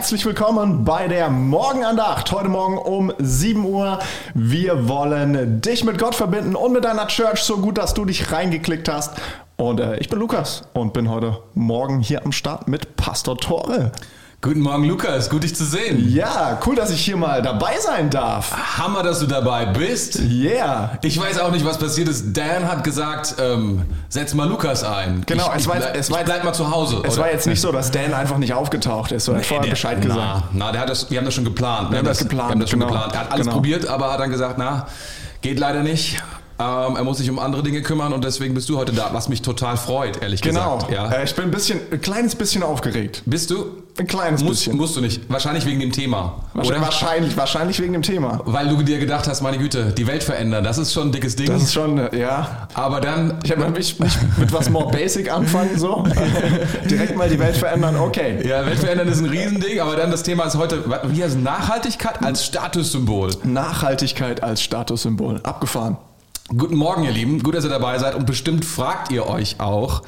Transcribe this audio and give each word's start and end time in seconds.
Herzlich 0.00 0.24
willkommen 0.24 0.82
bei 0.86 1.08
der 1.08 1.28
Morgenandacht. 1.28 2.32
Heute 2.32 2.48
Morgen 2.48 2.78
um 2.78 3.12
7 3.18 3.62
Uhr. 3.66 3.98
Wir 4.32 4.88
wollen 4.88 5.60
dich 5.60 5.84
mit 5.84 5.98
Gott 5.98 6.14
verbinden 6.14 6.56
und 6.56 6.72
mit 6.72 6.84
deiner 6.84 7.06
Church 7.06 7.40
so 7.40 7.58
gut, 7.58 7.76
dass 7.76 7.92
du 7.92 8.06
dich 8.06 8.32
reingeklickt 8.32 8.88
hast. 8.88 9.20
Und 9.58 9.78
äh, 9.78 9.98
ich 9.98 10.08
bin 10.08 10.18
Lukas 10.18 10.62
und 10.72 10.94
bin 10.94 11.10
heute 11.10 11.42
Morgen 11.52 12.00
hier 12.00 12.24
am 12.24 12.32
Start 12.32 12.66
mit 12.66 12.96
Pastor 12.96 13.36
Tore. 13.36 13.92
Guten 14.42 14.60
Morgen, 14.60 14.84
Lukas. 14.84 15.28
Gut, 15.28 15.42
dich 15.42 15.54
zu 15.54 15.66
sehen. 15.66 16.10
Ja, 16.10 16.58
cool, 16.64 16.74
dass 16.74 16.90
ich 16.90 17.04
hier 17.04 17.18
mal 17.18 17.42
dabei 17.42 17.78
sein 17.78 18.08
darf. 18.08 18.50
Hammer, 18.78 19.02
dass 19.02 19.20
du 19.20 19.26
dabei 19.26 19.66
bist. 19.66 20.18
Yeah. 20.18 20.98
Ich 21.02 21.20
weiß 21.20 21.38
auch 21.40 21.50
nicht, 21.50 21.62
was 21.66 21.76
passiert 21.76 22.08
ist. 22.08 22.32
Dan 22.34 22.66
hat 22.66 22.82
gesagt, 22.82 23.34
ähm, 23.38 23.82
setz 24.08 24.32
mal 24.32 24.48
Lukas 24.48 24.82
ein. 24.82 25.24
Genau, 25.26 25.50
ich, 25.50 25.60
es 25.60 25.68
war, 25.68 25.76
ich, 25.76 25.84
es 25.92 26.10
war 26.10 26.20
ich 26.20 26.24
bleib 26.24 26.42
mal 26.42 26.54
zu 26.54 26.70
Hause. 26.70 27.02
Es 27.04 27.14
oder? 27.14 27.24
war 27.24 27.32
jetzt 27.32 27.46
nicht 27.48 27.60
so, 27.60 27.70
dass 27.70 27.90
Dan 27.90 28.14
einfach 28.14 28.38
nicht 28.38 28.54
aufgetaucht 28.54 29.12
ist. 29.12 29.28
Er 29.28 29.36
hat 29.36 29.44
vorher 29.44 29.62
der- 29.64 29.70
Bescheid 29.72 29.98
na, 30.00 30.06
gesagt. 30.06 30.44
Na, 30.54 30.72
der 30.72 30.80
hat 30.80 30.88
das, 30.88 31.10
wir 31.10 31.18
haben 31.18 31.26
das 31.26 31.34
schon 31.34 31.44
geplant. 31.44 31.90
Ne? 31.90 31.96
Wir 31.96 31.98
haben 31.98 32.06
das 32.06 32.18
geplant, 32.20 32.48
Wir 32.48 32.52
haben 32.52 32.60
das 32.60 32.70
schon 32.70 32.80
genau. 32.80 32.92
geplant. 32.92 33.12
Er 33.12 33.20
hat 33.20 33.32
alles 33.32 33.44
Genau. 33.44 33.56
probiert, 33.56 33.86
aber 33.88 34.10
hat 34.10 34.20
dann 34.20 34.30
gesagt, 34.30 34.54
na, 34.56 34.86
geht 35.42 35.58
leider 35.58 35.82
nicht. 35.82 36.16
Ähm, 36.60 36.96
er 36.96 37.04
muss 37.04 37.18
sich 37.18 37.30
um 37.30 37.38
andere 37.38 37.62
Dinge 37.62 37.80
kümmern 37.82 38.12
und 38.12 38.22
deswegen 38.24 38.52
bist 38.54 38.68
du 38.68 38.76
heute 38.76 38.92
da, 38.92 39.08
was 39.12 39.28
mich 39.30 39.40
total 39.40 39.76
freut, 39.78 40.20
ehrlich 40.22 40.42
Genau. 40.42 40.76
gesagt. 40.76 40.92
Ja. 40.92 41.10
Äh, 41.10 41.24
ich 41.24 41.34
bin 41.34 41.46
ein 41.46 41.50
bisschen, 41.50 41.80
ein 41.90 42.00
kleines 42.00 42.34
bisschen 42.34 42.62
aufgeregt. 42.62 43.22
Bist 43.24 43.50
du? 43.50 43.66
Ein 43.98 44.06
kleines 44.06 44.42
Musst, 44.42 44.64
bisschen. 44.64 44.76
musst 44.76 44.96
du 44.96 45.00
nicht. 45.00 45.22
Wahrscheinlich 45.28 45.66
wegen 45.66 45.80
dem 45.80 45.92
Thema. 45.92 46.44
Wahrscheinlich, 46.54 46.82
wahrscheinlich, 46.82 47.36
wahrscheinlich 47.36 47.80
wegen 47.82 47.92
dem 47.92 48.02
Thema. 48.02 48.40
Weil 48.46 48.68
du 48.68 48.82
dir 48.82 48.98
gedacht 48.98 49.26
hast, 49.28 49.40
meine 49.42 49.58
Güte, 49.58 49.92
die 49.96 50.06
Welt 50.06 50.22
verändern, 50.22 50.64
das 50.64 50.78
ist 50.78 50.92
schon 50.92 51.08
ein 51.08 51.12
dickes 51.12 51.36
Ding. 51.36 51.46
Das 51.48 51.62
ist 51.62 51.72
schon, 51.74 51.98
äh, 51.98 52.16
ja. 52.18 52.68
aber 52.74 53.00
dann, 53.00 53.38
Ich 53.42 53.50
habe 53.50 53.68
mich 53.70 53.98
mit 53.98 54.52
was 54.52 54.70
more 54.70 54.90
basic 54.90 55.30
anfangen, 55.32 55.76
so. 55.78 56.04
Direkt 56.90 57.16
mal 57.16 57.28
die 57.28 57.38
Welt 57.38 57.56
verändern, 57.56 57.96
okay. 57.96 58.46
ja, 58.46 58.64
Welt 58.64 58.78
verändern 58.78 59.08
ist 59.08 59.18
ein 59.18 59.26
Riesending, 59.26 59.80
aber 59.80 59.96
dann 59.96 60.10
das 60.10 60.22
Thema 60.22 60.44
ist 60.44 60.56
heute, 60.56 60.84
wie 61.08 61.22
heißt 61.22 61.36
es, 61.36 61.42
Nachhaltigkeit 61.42 62.22
als 62.22 62.44
Statussymbol. 62.46 63.30
Nachhaltigkeit 63.44 64.42
als 64.42 64.62
Statussymbol. 64.62 65.40
Abgefahren. 65.42 65.96
Guten 66.56 66.74
Morgen, 66.74 67.04
ihr 67.04 67.12
Lieben, 67.12 67.40
gut, 67.44 67.54
dass 67.54 67.62
ihr 67.62 67.70
dabei 67.70 67.96
seid 68.00 68.16
und 68.16 68.26
bestimmt 68.26 68.64
fragt 68.64 69.12
ihr 69.12 69.28
euch 69.28 69.60
auch, 69.60 70.02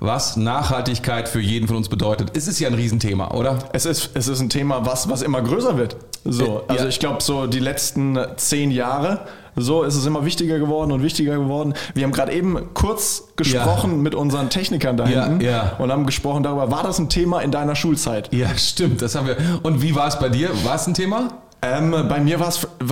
was 0.00 0.36
Nachhaltigkeit 0.36 1.30
für 1.30 1.40
jeden 1.40 1.66
von 1.66 1.78
uns 1.78 1.88
bedeutet. 1.88 2.36
Es 2.36 2.46
ist 2.46 2.60
ja 2.60 2.68
ein 2.68 2.74
Riesenthema, 2.74 3.30
oder? 3.30 3.58
Es 3.72 3.86
ist, 3.86 4.10
es 4.12 4.28
ist 4.28 4.40
ein 4.40 4.50
Thema, 4.50 4.84
was, 4.84 5.08
was 5.08 5.22
immer 5.22 5.40
größer 5.40 5.78
wird. 5.78 5.96
So, 6.26 6.64
also 6.68 6.84
ja. 6.84 6.90
ich 6.90 7.00
glaube, 7.00 7.22
so 7.22 7.46
die 7.46 7.58
letzten 7.58 8.18
zehn 8.36 8.70
Jahre, 8.70 9.20
so 9.56 9.82
ist 9.82 9.96
es 9.96 10.04
immer 10.04 10.26
wichtiger 10.26 10.58
geworden 10.58 10.92
und 10.92 11.02
wichtiger 11.02 11.38
geworden. 11.38 11.72
Wir 11.94 12.04
haben 12.04 12.12
gerade 12.12 12.32
eben 12.32 12.74
kurz 12.74 13.28
gesprochen 13.36 14.02
mit 14.02 14.14
unseren 14.14 14.50
Technikern 14.50 14.98
da 14.98 15.08
Ja, 15.08 15.24
hinten 15.24 15.40
ja. 15.40 15.76
und 15.78 15.90
haben 15.90 16.04
gesprochen 16.04 16.42
darüber, 16.42 16.70
war 16.70 16.82
das 16.82 16.98
ein 16.98 17.08
Thema 17.08 17.40
in 17.40 17.50
deiner 17.50 17.76
Schulzeit? 17.76 18.28
Ja, 18.30 18.48
stimmt, 18.58 19.00
das 19.00 19.14
haben 19.14 19.26
wir. 19.26 19.38
Und 19.62 19.80
wie 19.80 19.94
war 19.94 20.06
es 20.06 20.18
bei 20.18 20.28
dir? 20.28 20.50
War 20.64 20.74
es 20.74 20.86
ein 20.86 20.92
Thema? 20.92 21.28
Ähm, 21.64 21.92
bei 22.08 22.18
mir 22.20 22.40
war 22.40 22.48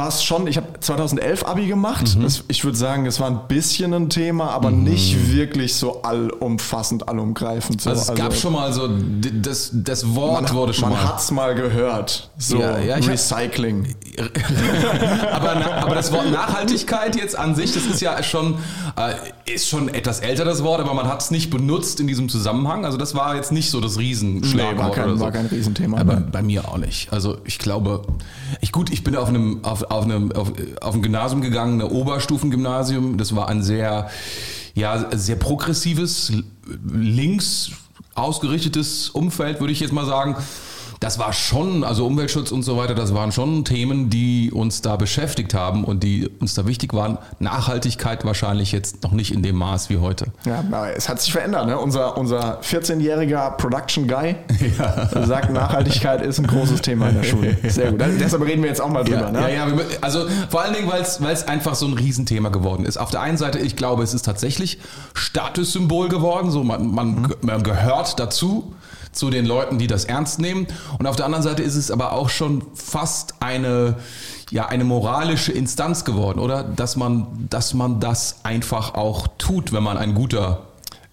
es 0.08 0.22
schon, 0.22 0.46
ich 0.46 0.56
habe 0.56 0.78
2011 0.78 1.44
Abi 1.44 1.66
gemacht. 1.66 2.16
Es, 2.24 2.44
ich 2.46 2.62
würde 2.64 2.78
sagen, 2.78 3.04
es 3.06 3.18
war 3.18 3.26
ein 3.28 3.40
bisschen 3.48 3.92
ein 3.92 4.08
Thema, 4.10 4.50
aber 4.50 4.70
nicht 4.70 5.32
wirklich 5.32 5.74
so 5.74 6.02
allumfassend, 6.02 7.08
allumgreifend. 7.08 7.80
So. 7.80 7.90
Also 7.90 8.12
es 8.12 8.18
gab 8.18 8.32
schon 8.32 8.52
mal 8.52 8.72
so, 8.72 8.88
das, 9.42 9.70
das 9.72 10.14
Wort 10.14 10.42
man, 10.44 10.54
wurde 10.54 10.72
schon 10.72 10.90
man 10.90 10.98
mal. 11.02 11.08
hat's 11.08 11.32
mal 11.32 11.56
gehört. 11.56 12.30
So 12.38 12.58
Ja, 12.60 12.78
ja, 12.78 12.96
ich 12.98 13.06
hab- 13.06 13.12
Recycling. 13.14 13.96
aber, 15.32 15.54
na, 15.58 15.72
aber 15.82 15.94
das 15.96 16.12
Wort 16.12 16.30
Nachhaltigkeit 16.30 17.16
jetzt 17.16 17.36
an 17.36 17.54
sich, 17.56 17.72
das 17.72 17.86
ist 17.86 18.00
ja 18.00 18.22
schon, 18.22 18.54
äh, 18.96 19.52
ist 19.52 19.68
schon 19.68 19.88
etwas 19.88 20.20
älter 20.20 20.44
das 20.44 20.62
Wort, 20.62 20.80
aber 20.80 20.94
man 20.94 21.08
hat 21.08 21.22
es 21.22 21.30
nicht 21.32 21.50
benutzt 21.50 21.98
in 21.98 22.06
diesem 22.06 22.28
Zusammenhang. 22.28 22.84
Also 22.84 22.98
das 22.98 23.14
war 23.16 23.34
jetzt 23.34 23.50
nicht 23.50 23.70
so 23.70 23.80
das 23.80 23.98
Riesenschlagwort 23.98 24.74
Nee, 24.76 24.78
war 24.78 24.90
kein- 24.92 25.04
oder 25.06 25.16
so. 25.16 25.24
war 25.24 25.32
kein 25.32 25.46
Riesenthema, 25.46 25.98
Aber 25.98 26.14
ne. 26.16 26.28
bei 26.30 26.42
mir 26.42 26.68
auch 26.68 26.78
nicht. 26.78 27.12
Also 27.12 27.38
ich 27.44 27.58
glaube, 27.58 28.02
ich 28.60 28.72
gut, 28.72 28.90
ich 28.90 29.04
bin 29.04 29.16
auf 29.16 29.28
einem 29.28 29.64
auf, 29.64 29.82
auf 29.84 30.04
einem 30.04 30.32
auf, 30.32 30.52
auf 30.80 30.94
ein 30.94 31.02
Gymnasium 31.02 31.40
gegangen, 31.40 31.80
ein 31.80 31.88
Oberstufengymnasium. 31.88 33.16
Das 33.16 33.34
war 33.34 33.48
ein 33.48 33.62
sehr 33.62 34.10
ja 34.74 35.06
sehr 35.16 35.36
progressives 35.36 36.32
links 36.84 37.72
ausgerichtetes 38.14 39.10
Umfeld, 39.10 39.60
würde 39.60 39.72
ich 39.72 39.80
jetzt 39.80 39.92
mal 39.92 40.06
sagen. 40.06 40.36
Das 41.00 41.18
war 41.18 41.32
schon, 41.32 41.82
also 41.82 42.06
Umweltschutz 42.06 42.52
und 42.52 42.62
so 42.62 42.76
weiter, 42.76 42.94
das 42.94 43.14
waren 43.14 43.32
schon 43.32 43.64
Themen, 43.64 44.10
die 44.10 44.50
uns 44.52 44.82
da 44.82 44.96
beschäftigt 44.96 45.54
haben 45.54 45.82
und 45.84 46.02
die 46.02 46.28
uns 46.40 46.52
da 46.52 46.66
wichtig 46.66 46.92
waren. 46.92 47.16
Nachhaltigkeit 47.38 48.26
wahrscheinlich 48.26 48.70
jetzt 48.70 49.02
noch 49.02 49.12
nicht 49.12 49.32
in 49.32 49.42
dem 49.42 49.56
Maß 49.56 49.88
wie 49.88 49.96
heute. 49.96 50.26
Ja, 50.44 50.58
aber 50.58 50.94
es 50.94 51.08
hat 51.08 51.18
sich 51.22 51.32
verändert. 51.32 51.66
Ne? 51.66 51.78
Unser, 51.78 52.18
unser 52.18 52.60
14-jähriger 52.60 53.52
Production 53.56 54.06
Guy 54.08 54.36
sagt, 55.26 55.50
Nachhaltigkeit 55.50 56.20
ist 56.20 56.38
ein 56.38 56.46
großes 56.46 56.82
Thema 56.82 57.08
in 57.08 57.14
der 57.16 57.24
Schule. 57.24 57.56
Sehr 57.68 57.92
gut. 57.92 58.00
Deshalb 58.20 58.44
reden 58.44 58.60
wir 58.62 58.68
jetzt 58.68 58.82
auch 58.82 58.90
mal 58.90 59.02
drüber. 59.02 59.22
Ja, 59.22 59.30
ne? 59.30 59.40
ja, 59.40 59.48
ja, 59.48 59.66
also 60.02 60.26
vor 60.50 60.60
allen 60.62 60.74
Dingen, 60.74 60.90
weil 60.90 61.00
es 61.32 61.48
einfach 61.48 61.76
so 61.76 61.86
ein 61.86 61.94
Riesenthema 61.94 62.50
geworden 62.50 62.84
ist. 62.84 62.98
Auf 62.98 63.10
der 63.10 63.22
einen 63.22 63.38
Seite, 63.38 63.58
ich 63.58 63.74
glaube, 63.74 64.02
es 64.02 64.12
ist 64.12 64.26
tatsächlich 64.26 64.78
Statussymbol 65.14 66.08
geworden, 66.10 66.50
so 66.50 66.62
man, 66.62 66.90
man, 66.92 67.26
ge- 67.28 67.36
man 67.40 67.62
gehört 67.62 68.18
dazu 68.20 68.74
zu 69.12 69.30
den 69.30 69.44
Leuten, 69.44 69.78
die 69.78 69.86
das 69.86 70.04
ernst 70.04 70.40
nehmen. 70.40 70.66
Und 70.98 71.06
auf 71.06 71.16
der 71.16 71.26
anderen 71.26 71.42
Seite 71.42 71.62
ist 71.62 71.76
es 71.76 71.90
aber 71.90 72.12
auch 72.12 72.28
schon 72.28 72.62
fast 72.74 73.34
eine 73.40 73.96
ja 74.50 74.66
eine 74.66 74.84
moralische 74.84 75.52
Instanz 75.52 76.04
geworden, 76.04 76.40
oder? 76.40 76.62
Dass 76.64 76.96
man 76.96 77.26
dass 77.48 77.74
man 77.74 78.00
das 78.00 78.40
einfach 78.42 78.94
auch 78.94 79.28
tut, 79.38 79.72
wenn 79.72 79.82
man 79.82 79.96
ein 79.96 80.14
guter 80.14 80.62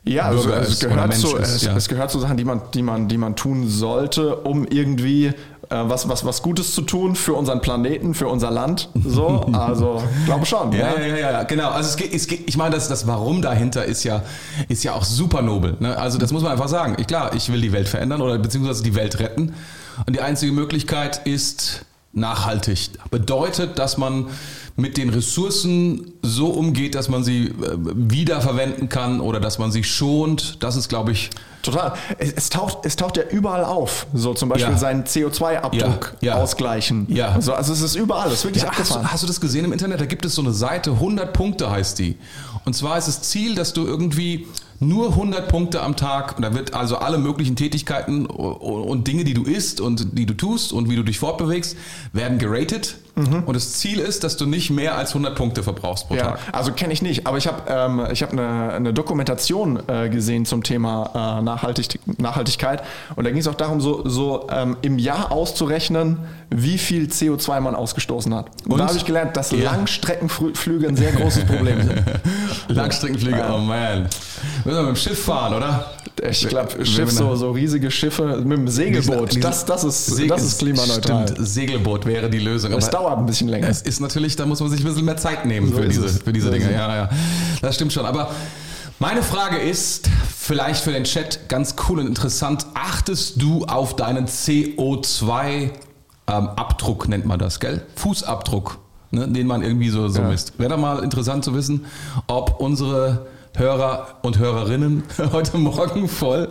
Ja, 0.03 0.23
also 0.23 0.49
es 0.51 0.79
gehört, 0.79 1.09
Mensch 1.09 1.21
zu, 1.21 1.35
ist, 1.37 1.55
es, 1.55 1.61
ja. 1.63 1.75
es 1.75 1.87
gehört 1.87 2.11
zu 2.11 2.19
Sachen, 2.19 2.37
die 2.37 2.45
man, 2.45 2.61
die 2.73 2.81
man, 2.81 3.07
die 3.07 3.17
man 3.17 3.35
tun 3.35 3.67
sollte, 3.67 4.37
um 4.37 4.65
irgendwie 4.65 5.33
was, 5.69 6.07
was, 6.07 6.25
was 6.25 6.41
Gutes 6.41 6.73
zu 6.73 6.81
tun 6.81 7.15
für 7.15 7.33
unseren 7.33 7.61
Planeten, 7.61 8.13
für 8.13 8.27
unser 8.27 8.51
Land. 8.51 8.89
So, 9.05 9.45
also 9.53 10.01
glaube 10.25 10.45
schon. 10.45 10.71
Ja, 10.71 10.91
ne? 10.91 11.07
ja, 11.07 11.15
ja, 11.15 11.31
ja, 11.31 11.43
genau. 11.43 11.69
Also 11.69 11.89
es 11.89 11.95
geht, 11.97 12.13
es 12.13 12.27
geht, 12.27 12.47
ich 12.47 12.57
meine, 12.57 12.75
das, 12.75 12.87
das 12.87 13.07
Warum 13.07 13.41
dahinter 13.41 13.85
ist 13.85 14.03
ja, 14.03 14.23
ist 14.69 14.83
ja 14.83 14.93
auch 14.93 15.03
super 15.03 15.41
nobel. 15.41 15.75
Ne? 15.79 15.97
Also 15.97 16.17
das 16.17 16.31
muss 16.31 16.43
man 16.43 16.51
einfach 16.51 16.69
sagen. 16.69 16.95
Ich, 16.99 17.07
klar, 17.07 17.33
ich 17.35 17.51
will 17.51 17.61
die 17.61 17.71
Welt 17.71 17.89
verändern 17.89 18.21
oder 18.21 18.37
beziehungsweise 18.37 18.83
die 18.83 18.95
Welt 18.95 19.19
retten. 19.19 19.53
Und 20.05 20.15
die 20.15 20.21
einzige 20.21 20.51
Möglichkeit 20.51 21.25
ist 21.25 21.85
nachhaltig. 22.13 22.91
Bedeutet, 23.11 23.79
dass 23.79 23.97
man 23.97 24.27
mit 24.79 24.95
den 24.95 25.09
Ressourcen 25.09 26.13
so 26.21 26.47
umgeht, 26.49 26.93
dass 26.95 27.09
man 27.09 27.23
sie 27.23 27.47
äh, 27.47 27.51
wiederverwenden 27.77 28.89
kann 28.89 29.19
oder 29.21 29.39
dass 29.39 29.57
man 29.59 29.71
sie 29.71 29.83
schont. 29.83 30.57
Das 30.63 30.75
ist, 30.75 30.87
glaube 30.87 31.11
ich, 31.11 31.29
Total. 31.63 31.93
Es, 32.19 32.31
es, 32.33 32.49
taucht, 32.49 32.77
es 32.83 32.95
taucht 32.95 33.17
ja 33.17 33.23
überall 33.29 33.65
auf. 33.65 34.05
So 34.13 34.33
zum 34.33 34.47
Beispiel 34.49 34.71
Ja. 34.71 34.77
seinen 34.77 35.03
CO2-Abdruck 35.03 36.15
Ja, 36.21 36.35
ja. 36.35 36.41
ausgleichen. 36.41 37.07
Ja. 37.09 37.29
Also, 37.29 37.53
also 37.53 37.73
es 37.73 37.81
ist 37.81 37.95
überall. 37.95 38.27
Es 38.27 38.35
ist 38.35 38.43
wirklich 38.45 38.63
Ja, 38.63 38.69
hast, 38.69 38.79
abgefahren. 38.79 39.03
du, 39.03 39.11
hast 39.11 39.23
du 39.23 39.27
das 39.27 39.41
gesehen 39.41 39.65
im 39.65 39.73
Internet? 39.73 39.99
Da 39.99 40.05
gibt 40.05 40.23
es 40.25 40.35
so 40.35 40.41
eine 40.41 40.53
Seite, 40.53 40.91
100 40.91 41.33
Punkte 41.33 41.69
heißt 41.69 41.99
die. 41.99 42.15
Und 42.63 42.73
zwar 42.75 42.97
ist 42.97 43.07
das 43.07 43.21
Ziel, 43.23 43.55
dass 43.55 43.73
du 43.73 43.85
irgendwie 43.85 44.47
nur 44.79 45.09
100 45.09 45.49
Punkte 45.49 45.81
am 45.81 45.95
Tag, 45.95 46.37
und 46.37 46.43
da 46.43 46.53
wird 46.53 46.73
also 46.75 46.97
alle 46.97 47.17
möglichen 47.17 47.55
Tätigkeiten 47.55 48.27
und 48.27 49.07
Dinge, 49.07 49.23
die 49.23 49.33
du 49.33 49.43
isst 49.43 49.81
und 49.81 50.17
die 50.17 50.27
du 50.27 50.35
tust 50.35 50.71
und 50.71 50.87
wie 50.89 50.95
du 50.95 51.03
dich 51.03 51.17
fortbewegst, 51.19 51.75
werden 52.13 52.37
geratet. 52.37 52.97
Und 53.17 53.55
das 53.55 53.73
Ziel 53.73 53.99
ist, 53.99 54.23
dass 54.23 54.37
du 54.37 54.45
nicht 54.45 54.69
mehr 54.69 54.95
als 54.95 55.09
100 55.09 55.35
Punkte 55.35 55.63
verbrauchst 55.63 56.07
pro 56.07 56.15
Ja, 56.15 56.31
Tag. 56.31 56.39
also 56.51 56.71
kenne 56.71 56.93
ich 56.93 57.01
nicht, 57.01 57.25
aber 57.25 57.37
ich 57.39 57.47
habe 57.47 57.63
ähm, 57.67 58.03
ich 58.11 58.21
hab 58.21 58.31
eine, 58.31 58.73
eine 58.73 58.93
Dokumentation 58.93 59.79
äh, 59.87 60.07
gesehen 60.09 60.45
zum 60.45 60.61
Thema 60.61 61.39
äh, 61.39 61.41
Nachhaltig 61.41 61.99
Nachhaltigkeit 62.19 62.83
und 63.15 63.23
da 63.23 63.31
ging 63.31 63.39
es 63.39 63.47
auch 63.47 63.55
darum, 63.55 63.81
so, 63.81 64.07
so 64.07 64.47
ähm, 64.51 64.77
im 64.83 64.99
Jahr 64.99 65.31
auszurechnen, 65.31 66.19
wie 66.51 66.77
viel 66.77 67.05
CO2 67.07 67.59
man 67.59 67.73
ausgestoßen 67.75 68.33
hat. 68.35 68.51
Und, 68.65 68.73
Und? 68.73 68.77
da 68.79 68.87
habe 68.87 68.97
ich 68.97 69.05
gelernt, 69.05 69.35
dass 69.35 69.49
Ja. 69.51 69.71
Langstreckenflüge 69.71 70.87
ein 70.87 70.95
sehr 70.95 71.11
großes 71.13 71.45
Problem 71.45 71.81
sind. 71.87 72.03
Langstreckenflüge, 72.67 73.43
oh 73.51 73.57
man. 73.57 74.03
Müssen 74.03 74.77
wir 74.77 74.81
mit 74.83 74.89
dem 74.89 74.95
Schiff 74.95 75.23
fahren, 75.25 75.53
oder? 75.55 75.91
Ich 76.29 76.47
glaube, 76.47 76.69
Wenn 76.77 76.85
Schiff, 76.85 77.11
so, 77.11 77.35
so 77.35 77.51
riesige 77.51 77.91
Schiffe 77.91 78.41
mit 78.43 78.57
dem 78.57 78.67
Segelboot, 78.67 79.29
Diesen- 79.29 79.41
das, 79.41 79.65
das, 79.65 79.83
ist, 79.83 80.05
Segel- 80.07 80.29
das 80.29 80.43
ist 80.43 80.57
klimaneutral. 80.59 81.27
Stimmt, 81.27 81.47
Segelboot 81.47 82.05
wäre 82.05 82.29
die 82.29 82.39
Lösung. 82.39 82.71
Es 82.73 82.85
aber- 82.89 82.97
dauert 82.97 83.17
ein 83.19 83.25
bisschen 83.27 83.47
länger. 83.49 83.67
Es 83.69 83.81
ist 83.83 83.99
natürlich, 83.99 84.35
da 84.35 84.45
muss 84.45 84.59
man 84.59 84.69
sich 84.71 84.79
ein 84.81 84.85
bisschen 84.85 85.05
mehr 85.05 85.17
Zeit 85.17 85.45
nehmen 85.45 85.69
So 85.69 85.77
für, 85.77 85.87
diese, 85.87 86.05
es. 86.05 86.17
für 86.23 86.33
diese 86.33 86.49
Dinge. 86.49 86.65
es. 86.65 86.71
Ja, 86.71 86.95
ja. 86.95 87.09
Das 87.61 87.75
stimmt 87.75 87.93
schon. 87.93 88.05
Aber 88.05 88.31
meine 88.99 89.21
Frage 89.21 89.57
ist, 89.57 90.09
vielleicht 90.39 90.83
für 90.83 90.91
den 90.91 91.03
Chat 91.03 91.47
ganz 91.49 91.75
cool 91.87 91.99
und 91.99 92.07
interessant, 92.07 92.65
achtest 92.73 93.39
du 93.39 93.65
auf 93.65 93.95
deinen 93.95 94.27
CO2-Abdruck, 96.25 97.07
nennt 97.07 97.25
man 97.25 97.39
das, 97.39 97.59
gell? 97.59 97.83
Fußabdruck, 97.95 98.79
ne, 99.11 99.27
den 99.27 99.45
man 99.47 99.61
irgendwie 99.61 99.89
so, 99.89 100.07
so 100.07 100.21
Ja. 100.21 100.27
misst. 100.29 100.57
Wäre 100.57 100.71
doch 100.71 100.77
mal 100.79 101.03
interessant 101.03 101.43
zu 101.45 101.53
wissen, 101.53 101.85
ob 102.27 102.59
unsere 102.59 103.27
Hörer 103.57 104.19
und 104.21 104.37
Hörerinnen 104.37 105.01
heute 105.31 105.57
Morgen 105.57 106.07
voll, 106.07 106.47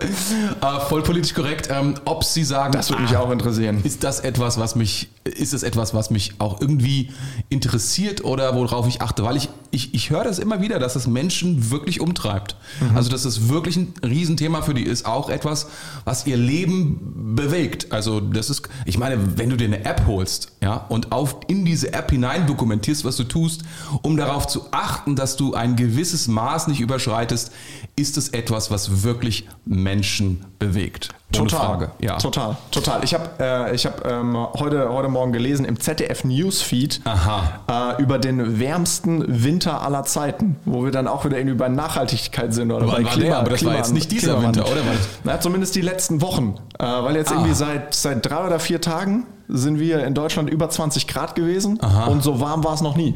äh, 0.60 0.80
voll 0.88 1.02
politisch 1.02 1.34
korrekt, 1.34 1.68
ähm, 1.70 1.94
ob 2.04 2.24
sie 2.24 2.42
sagen, 2.42 2.72
Das 2.72 2.90
würde 2.90 3.02
mich 3.02 3.16
ah, 3.16 3.20
auch 3.20 3.30
interessieren. 3.30 3.80
ist 3.84 4.02
das 4.02 4.18
etwas, 4.18 4.58
was 4.58 4.74
mich, 4.74 5.08
ist 5.24 5.54
es 5.54 5.62
etwas, 5.62 5.94
was 5.94 6.10
mich 6.10 6.34
auch 6.38 6.60
irgendwie 6.60 7.10
interessiert 7.48 8.24
oder 8.24 8.56
worauf 8.56 8.88
ich 8.88 9.02
achte? 9.02 9.22
Weil 9.22 9.36
ich, 9.36 9.48
ich, 9.70 9.94
ich 9.94 10.10
höre 10.10 10.24
das 10.24 10.40
immer 10.40 10.60
wieder, 10.60 10.80
dass 10.80 10.96
es 10.96 11.06
Menschen 11.06 11.70
wirklich 11.70 12.00
umtreibt. 12.00 12.56
Also, 12.94 13.10
dass 13.10 13.24
es 13.24 13.48
wirklich 13.48 13.76
ein 13.76 13.94
Riesenthema 14.04 14.62
für 14.62 14.74
die 14.74 14.82
ist, 14.82 15.06
auch 15.06 15.28
etwas, 15.28 15.68
was 16.04 16.26
ihr 16.26 16.36
Leben 16.36 17.34
bewegt. 17.36 17.92
Also, 17.92 18.20
das 18.20 18.50
ist, 18.50 18.68
ich 18.84 18.98
meine, 18.98 19.38
wenn 19.38 19.50
du 19.50 19.56
dir 19.56 19.66
eine 19.66 19.84
App 19.84 20.06
holst, 20.06 20.52
ja, 20.60 20.86
und 20.88 21.12
auf, 21.12 21.36
in 21.46 21.64
diese 21.64 21.92
App 21.92 22.10
hinein 22.10 22.46
dokumentierst, 22.46 23.04
was 23.04 23.16
du 23.16 23.24
tust, 23.24 23.62
um 24.02 24.16
darauf 24.16 24.46
zu 24.46 24.66
achten, 24.72 25.14
dass 25.14 25.36
du 25.36 25.54
ein 25.54 25.76
gewisses 25.76 26.26
Maß 26.26 26.66
nicht 26.68 26.80
überschreitest, 26.96 27.52
ist 27.96 28.16
es 28.16 28.30
etwas, 28.30 28.70
was 28.70 29.02
wirklich 29.02 29.46
Menschen 29.64 30.44
bewegt. 30.58 31.10
Ohne 31.36 31.48
Total, 31.48 31.66
Frage. 31.66 31.90
Ja. 32.00 32.16
total, 32.18 32.56
total. 32.70 33.04
Ich 33.04 33.12
habe 33.12 33.28
äh, 33.40 33.74
ich 33.74 33.84
hab, 33.84 34.06
ähm, 34.06 34.36
heute, 34.54 34.88
heute 34.90 35.08
Morgen 35.08 35.32
gelesen 35.32 35.64
im 35.66 35.78
ZDF 35.78 36.24
Newsfeed 36.24 37.00
äh, 37.04 38.02
über 38.02 38.18
den 38.18 38.58
wärmsten 38.60 39.24
Winter 39.44 39.82
aller 39.82 40.04
Zeiten, 40.04 40.56
wo 40.64 40.84
wir 40.84 40.92
dann 40.92 41.08
auch 41.08 41.24
wieder 41.24 41.36
irgendwie 41.36 41.56
bei 41.56 41.68
Nachhaltigkeit 41.68 42.54
sind 42.54 42.70
oder 42.70 42.86
Wann 42.86 43.02
bei 43.02 43.10
war 43.10 43.16
der? 43.16 43.38
Aber 43.38 43.50
das 43.50 43.64
war 43.64 43.74
jetzt 43.76 43.92
nicht 43.92 44.10
dieser. 44.12 44.40
Winter, 44.40 44.64
oder? 44.66 44.80
Na, 45.24 45.40
zumindest 45.40 45.74
die 45.74 45.80
letzten 45.80 46.20
Wochen, 46.22 46.54
äh, 46.78 46.84
weil 46.84 47.16
jetzt 47.16 47.32
Ah. 47.32 47.36
irgendwie 47.36 47.54
seit, 47.54 47.94
seit 47.94 48.24
drei 48.28 48.46
oder 48.46 48.58
vier 48.60 48.80
Tagen 48.80 49.26
sind 49.48 49.78
wir 49.80 50.04
in 50.04 50.14
Deutschland 50.14 50.48
über 50.50 50.68
20 50.70 51.06
Grad 51.06 51.34
gewesen 51.34 51.78
Aha. 51.82 52.06
und 52.06 52.22
so 52.22 52.40
warm 52.40 52.64
war 52.64 52.74
es 52.74 52.80
noch 52.82 52.96
nie. 52.96 53.14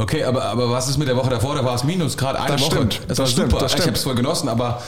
Okay, 0.00 0.24
aber, 0.24 0.44
aber 0.44 0.70
was 0.70 0.88
ist 0.88 0.96
mit 0.98 1.08
der 1.08 1.16
Woche 1.16 1.30
davor? 1.30 1.54
Da 1.54 1.64
war 1.64 1.74
es 1.74 1.84
minus 1.84 2.16
Grad 2.16 2.36
eine 2.36 2.48
Das 2.48 2.62
Woche. 2.62 2.70
stimmt, 2.76 2.98
Das, 3.00 3.06
das 3.08 3.18
war 3.18 3.26
stimmt, 3.26 3.50
super. 3.50 3.62
das 3.62 3.74
Ich 3.74 3.80
habe 3.82 3.92
es 3.92 4.02
voll 4.02 4.14
genossen, 4.14 4.48
aber 4.48 4.80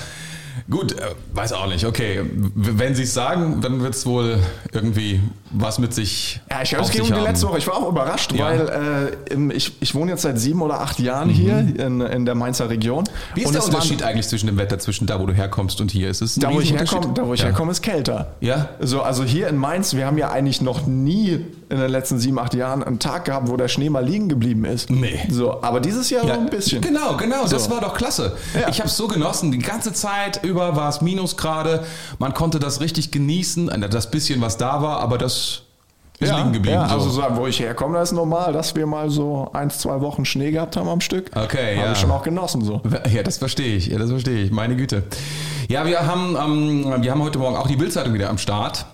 gut, 0.70 0.92
äh, 0.92 1.02
weiß 1.34 1.52
auch 1.52 1.66
nicht. 1.66 1.84
Okay, 1.84 2.20
wenn 2.54 2.94
Sie 2.94 3.02
es 3.02 3.12
sagen, 3.12 3.60
dann 3.60 3.82
wird 3.82 3.94
es 3.94 4.06
wohl 4.06 4.38
irgendwie 4.72 5.20
was 5.54 5.78
mit 5.78 5.92
sich 5.92 6.40
Ja, 6.50 6.62
ich 6.62 6.74
auf 6.78 6.86
es 6.86 6.92
ging 6.92 7.02
um 7.02 7.08
die 7.12 7.20
letzte 7.20 7.46
Woche. 7.46 7.58
Ich 7.58 7.66
war 7.66 7.74
auch 7.76 7.88
überrascht, 7.90 8.32
Ja. 8.32 8.46
weil 8.46 9.12
äh, 9.50 9.52
ich, 9.54 9.74
ich 9.80 9.94
wohne 9.94 10.12
jetzt 10.12 10.22
seit 10.22 10.38
sieben 10.38 10.62
oder 10.62 10.80
acht 10.80 10.98
Jahren 10.98 11.28
hier 11.28 11.58
in, 11.58 12.00
in 12.00 12.24
der 12.24 12.34
Mainzer 12.34 12.70
Region. 12.70 13.04
Mhm. 13.04 13.36
Wie 13.36 13.40
ist 13.42 13.46
Und 13.48 13.52
der 13.52 13.60
es 13.60 13.66
waren- 13.66 13.74
Unterschied 13.74 14.02
eigentlich 14.02 14.28
zwischen 14.28 14.46
dem 14.46 14.56
Wetter, 14.56 14.78
zwischen 14.78 15.06
da, 15.06 15.20
wo 15.20 15.26
du 15.26 15.34
herkommst 15.34 15.78
und 15.82 15.90
hier? 15.90 16.08
Ist 16.08 16.22
es 16.22 16.36
Da 16.36 16.50
wo, 16.54 16.60
ich 16.60 16.72
herkomme, 16.72 17.12
da, 17.12 17.26
wo 17.26 17.34
ich 17.34 17.40
ja. 17.40 17.46
herkomme, 17.48 17.70
ist 17.72 17.82
kälter. 17.82 18.28
Ja? 18.40 18.70
So, 18.80 19.02
also 19.02 19.24
hier 19.24 19.48
in 19.48 19.56
Mainz, 19.58 19.94
wir 19.94 20.06
haben 20.06 20.16
ja 20.16 20.30
eigentlich 20.30 20.62
noch 20.62 20.86
nie 20.86 21.44
in 21.72 21.78
den 21.80 21.90
letzten 21.90 22.18
sieben, 22.18 22.38
acht 22.38 22.52
Jahren 22.52 22.82
einen 22.84 22.98
Tag 22.98 23.24
gehabt, 23.24 23.48
wo 23.48 23.56
der 23.56 23.68
Schnee 23.68 23.88
mal 23.88 24.04
liegen 24.04 24.28
geblieben 24.28 24.66
ist. 24.66 24.90
Nee. 24.90 25.18
So, 25.30 25.62
aber 25.62 25.80
dieses 25.80 26.10
Jahr 26.10 26.24
Ja, 26.26 26.34
so 26.34 26.40
ein 26.40 26.50
bisschen. 26.50 26.82
Genau, 26.82 27.16
genau, 27.16 27.46
das 27.48 27.64
So. 27.64 27.70
war 27.70 27.80
doch 27.80 27.94
klasse. 27.94 28.36
Ja. 28.54 28.68
Ich 28.68 28.78
habe 28.78 28.88
es 28.90 28.96
so 28.96 29.08
genossen. 29.08 29.50
Die 29.52 29.58
ganze 29.58 29.94
Zeit 29.94 30.44
über 30.44 30.76
war 30.76 30.90
es 30.90 31.00
Minusgrade. 31.00 31.84
Man 32.18 32.34
konnte 32.34 32.58
das 32.58 32.80
richtig 32.82 33.10
genießen. 33.10 33.70
Das 33.90 34.10
bisschen, 34.10 34.40
was 34.42 34.58
da 34.58 34.82
war, 34.82 35.00
aber 35.00 35.16
das 35.16 35.62
ist 36.20 36.28
Ja, 36.28 36.36
liegen 36.38 36.52
geblieben. 36.52 36.74
ja, 36.76 36.88
so. 36.88 36.94
also 36.94 37.08
so, 37.10 37.22
wo 37.36 37.46
ich 37.46 37.58
herkomme, 37.58 37.94
da 37.94 38.02
ist 38.02 38.12
normal, 38.12 38.52
dass 38.52 38.76
wir 38.76 38.86
mal 38.86 39.08
so 39.08 39.48
eins, 39.54 39.78
zwei 39.78 40.00
Wochen 40.02 40.26
Schnee 40.26 40.50
gehabt 40.50 40.76
haben 40.76 40.88
am 40.90 41.00
Stück. 41.00 41.30
Okay, 41.34 41.76
Habe 41.78 41.86
ja. 41.86 41.92
ich 41.92 41.98
schon 41.98 42.10
auch 42.10 42.22
genossen 42.22 42.62
so. 42.62 42.82
Ja, 43.10 43.22
das 43.22 43.38
verstehe 43.38 43.76
ich. 43.76 43.86
Ja, 43.86 43.98
das 43.98 44.10
verstehe 44.10 44.44
ich. 44.44 44.50
Meine 44.52 44.76
Güte. 44.76 45.04
Ja, 45.68 45.86
wir 45.86 46.06
haben, 46.06 46.36
ähm, 46.38 47.02
wir 47.02 47.10
haben 47.10 47.22
heute 47.22 47.38
Morgen 47.38 47.56
auch 47.56 47.66
die 47.66 47.76
Bildzeitung 47.76 48.12
wieder 48.12 48.28
am 48.28 48.36
Start. 48.36 48.84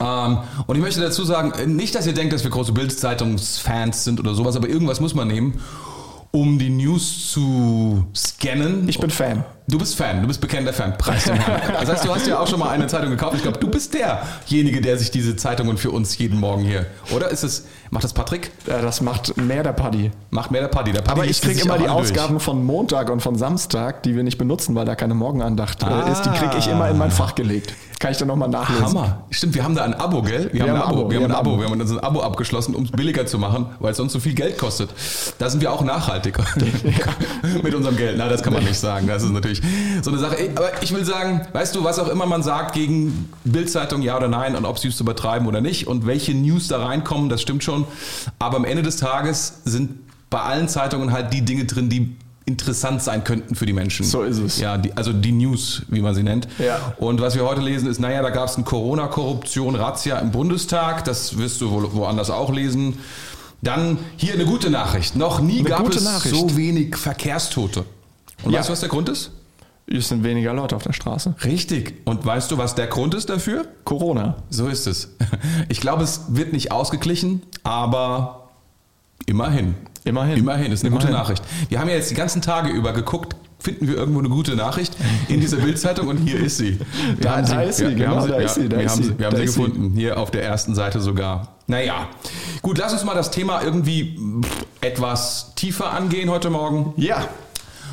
Ähm, 0.00 0.38
und 0.66 0.76
ich 0.76 0.82
möchte 0.82 1.00
dazu 1.00 1.24
sagen, 1.24 1.52
äh, 1.52 1.66
nicht, 1.66 1.94
dass 1.94 2.06
ihr 2.06 2.14
denkt, 2.14 2.32
dass 2.32 2.44
wir 2.44 2.50
große 2.50 2.72
Bildzeitungsfans 2.72 4.04
sind 4.04 4.20
oder 4.20 4.34
sowas, 4.34 4.56
aber 4.56 4.68
irgendwas 4.68 5.00
muss 5.00 5.14
man 5.14 5.28
nehmen, 5.28 5.60
um 6.30 6.58
die 6.58 6.70
News 6.70 7.30
zu 7.30 8.06
scannen. 8.14 8.88
Ich 8.88 8.98
bin 8.98 9.10
Fan. 9.10 9.44
Du 9.68 9.78
bist 9.78 9.94
Fan, 9.94 10.20
du 10.20 10.26
bist 10.26 10.40
bekannter 10.40 10.72
Fan. 10.72 10.98
Preis 10.98 11.24
den 11.24 11.34
Herrn. 11.36 11.60
Das 11.80 11.88
heißt, 11.88 12.04
du 12.04 12.12
hast 12.14 12.26
ja 12.26 12.38
auch 12.40 12.48
schon 12.48 12.58
mal 12.58 12.70
eine 12.70 12.88
Zeitung 12.88 13.10
gekauft. 13.10 13.34
Ich 13.36 13.42
glaube, 13.42 13.58
du 13.58 13.68
bist 13.68 13.94
derjenige, 13.94 14.80
der 14.80 14.98
sich 14.98 15.10
diese 15.12 15.36
Zeitungen 15.36 15.76
für 15.78 15.92
uns 15.92 16.18
jeden 16.18 16.40
Morgen 16.40 16.62
hier. 16.64 16.86
Oder 17.14 17.28
ist 17.30 17.44
es, 17.44 17.66
macht 17.90 18.02
das 18.02 18.12
Patrick? 18.12 18.50
Ja, 18.66 18.82
das 18.82 19.00
macht 19.00 19.36
mehr 19.36 19.62
der 19.62 19.72
Paddy. 19.72 20.10
Macht 20.30 20.50
mehr 20.50 20.62
der 20.62 20.68
Paddy. 20.68 20.92
Der 20.92 21.02
Paddy 21.02 21.20
Aber 21.20 21.30
ich 21.30 21.40
kriege 21.40 21.60
immer 21.60 21.74
die 21.78 21.84
durch. 21.84 21.92
Ausgaben 21.94 22.40
von 22.40 22.64
Montag 22.66 23.08
und 23.08 23.20
von 23.22 23.36
Samstag, 23.36 24.02
die 24.02 24.16
wir 24.16 24.24
nicht 24.24 24.36
benutzen, 24.36 24.74
weil 24.74 24.84
da 24.84 24.96
keine 24.96 25.14
Morgenandacht 25.14 25.82
Ah. 25.84 26.10
ist. 26.10 26.22
Die 26.22 26.30
kriege 26.30 26.56
ich 26.58 26.66
immer 26.66 26.90
in 26.90 26.98
mein 26.98 27.12
Fach 27.12 27.34
gelegt. 27.36 27.72
Kann 28.00 28.10
ich 28.10 28.18
dann 28.18 28.26
nochmal 28.26 28.48
nachlesen. 28.48 28.84
Hammer. 28.98 29.22
Stimmt, 29.30 29.54
wir 29.54 29.62
haben 29.62 29.76
da 29.76 29.84
ein 29.84 29.94
Abo, 29.94 30.22
gell? 30.22 30.50
Wir, 30.52 30.62
haben 30.62 30.70
ein 30.70 30.82
Abo. 30.82 31.08
Wir 31.08 31.18
haben 31.18 31.26
ein 31.26 31.30
Abo. 31.30 31.56
Wir 31.60 31.66
haben 31.70 31.80
uns 31.80 31.92
ein 31.92 32.00
Abo 32.00 32.20
abgeschlossen, 32.20 32.74
um 32.74 32.82
es 32.82 32.90
billiger 32.90 33.26
zu 33.26 33.38
machen, 33.38 33.66
weil 33.78 33.92
es 33.92 33.96
sonst 33.96 34.12
so 34.12 34.18
viel 34.18 34.34
Geld 34.34 34.58
kostet. 34.58 34.90
Da 35.38 35.48
sind 35.48 35.60
wir 35.60 35.70
auch 35.72 35.82
nachhaltig 35.82 36.36
mit 37.62 37.74
unserem 37.76 37.96
Geld. 37.96 38.16
Na, 38.18 38.28
das 38.28 38.42
kann 38.42 38.52
man 38.54 38.64
nicht 38.64 38.78
sagen. 38.80 39.06
Das 39.06 39.22
ist 39.22 39.30
natürlich 39.30 39.51
so 40.02 40.10
eine 40.10 40.18
Sache. 40.18 40.36
Aber 40.54 40.82
ich 40.82 40.94
will 40.94 41.04
sagen, 41.04 41.42
weißt 41.52 41.74
du, 41.74 41.84
was 41.84 41.98
auch 41.98 42.08
immer 42.08 42.26
man 42.26 42.42
sagt 42.42 42.74
gegen 42.74 43.28
Bildzeitung, 43.44 44.02
ja 44.02 44.16
oder 44.16 44.28
nein, 44.28 44.56
und 44.56 44.64
ob 44.64 44.78
sie 44.78 44.88
es 44.88 45.00
übertreiben 45.00 45.46
oder 45.48 45.60
nicht 45.60 45.86
und 45.86 46.06
welche 46.06 46.32
News 46.34 46.68
da 46.68 46.84
reinkommen, 46.84 47.28
das 47.28 47.42
stimmt 47.42 47.64
schon. 47.64 47.84
Aber 48.38 48.56
am 48.56 48.64
Ende 48.64 48.82
des 48.82 48.96
Tages 48.96 49.54
sind 49.64 49.90
bei 50.30 50.40
allen 50.40 50.68
Zeitungen 50.68 51.12
halt 51.12 51.32
die 51.32 51.42
Dinge 51.42 51.64
drin, 51.66 51.88
die 51.90 52.16
interessant 52.44 53.02
sein 53.02 53.22
könnten 53.22 53.54
für 53.54 53.66
die 53.66 53.72
Menschen. 53.72 54.04
So 54.04 54.22
ist 54.22 54.38
es. 54.38 54.58
Ja, 54.58 54.76
die, 54.76 54.92
also 54.96 55.12
die 55.12 55.30
News, 55.30 55.82
wie 55.88 56.00
man 56.00 56.14
sie 56.14 56.22
nennt. 56.24 56.48
Ja. 56.58 56.92
Und 56.98 57.20
was 57.20 57.36
wir 57.36 57.44
heute 57.44 57.60
lesen 57.60 57.88
ist, 57.88 58.00
naja, 58.00 58.20
da 58.20 58.30
gab 58.30 58.48
es 58.48 58.56
eine 58.56 58.64
Corona-Korruption, 58.64 59.76
Razzia 59.76 60.18
im 60.18 60.32
Bundestag, 60.32 61.04
das 61.04 61.38
wirst 61.38 61.60
du 61.60 61.70
wohl 61.70 61.92
woanders 61.92 62.30
auch 62.30 62.50
lesen. 62.52 62.98
Dann 63.60 63.98
hier 64.16 64.34
eine 64.34 64.44
gute 64.44 64.70
Nachricht. 64.70 65.14
Noch 65.14 65.38
nie 65.40 65.60
Eine 65.60 65.68
gab 65.68 65.88
es 65.88 66.02
Nachricht. 66.02 66.34
so 66.34 66.56
wenig 66.56 66.96
Verkehrstote. 66.96 67.84
Und 68.42 68.50
Ja. 68.52 68.58
weißt 68.58 68.70
du, 68.70 68.72
was 68.72 68.80
der 68.80 68.88
Grund 68.88 69.08
ist? 69.08 69.30
Es 69.92 70.08
sind 70.08 70.24
weniger 70.24 70.54
Leute 70.54 70.74
auf 70.76 70.82
der 70.84 70.92
Straße. 70.94 71.34
Richtig. 71.44 71.94
Und 72.04 72.24
weißt 72.24 72.50
du, 72.50 72.58
was 72.58 72.74
der 72.74 72.86
Grund 72.86 73.14
ist 73.14 73.28
dafür? 73.28 73.66
Corona. 73.84 74.36
So 74.50 74.68
ist 74.68 74.86
es. 74.86 75.10
Ich 75.68 75.80
glaube, 75.80 76.02
es 76.04 76.22
wird 76.28 76.52
nicht 76.52 76.72
ausgeglichen, 76.72 77.42
aber 77.62 78.48
immerhin. 79.26 79.74
Immerhin. 80.04 80.38
Immerhin, 80.38 80.72
ist 80.72 80.82
eine 80.84 80.90
gute 80.90 81.06
Immerhin. 81.08 81.22
Nachricht. 81.22 81.42
Wir 81.68 81.78
haben 81.80 81.88
ja 81.88 81.94
jetzt 81.94 82.10
die 82.10 82.14
ganzen 82.14 82.42
Tage 82.42 82.70
über 82.70 82.92
geguckt, 82.92 83.36
finden 83.58 83.86
wir 83.88 83.96
irgendwo 83.96 84.18
eine 84.18 84.28
gute 84.28 84.56
Nachricht 84.56 84.96
in 85.28 85.40
dieser 85.40 85.58
Bildzeitung 85.58 86.08
und 86.08 86.16
hier 86.18 86.40
ist 86.40 86.58
sie. 86.58 86.78
Da- 87.20 87.40
ist 87.62 87.76
sie, 87.78 87.94
genau, 87.94 88.16
haben 88.16 88.28
da 88.30 88.36
ist 88.38 88.54
sie, 88.56 88.68
da 88.68 88.78
wir 88.78 88.84
ist 88.84 88.92
haben 88.92 89.02
sie, 89.04 89.18
wir 89.18 89.26
haben 89.26 89.36
sie 89.36 89.44
gefunden, 89.44 89.92
hier 89.94 90.18
auf 90.18 90.30
der 90.30 90.42
ersten 90.44 90.74
Seite 90.74 91.00
sogar. 91.00 91.48
Naja, 91.68 92.08
gut, 92.62 92.78
lass 92.78 92.92
uns 92.92 93.04
mal 93.04 93.14
das 93.14 93.30
Thema 93.30 93.62
irgendwie 93.62 94.18
etwas 94.80 95.54
tiefer 95.54 95.92
angehen 95.92 96.28
heute 96.30 96.50
Morgen. 96.50 96.92
Ja, 96.96 97.28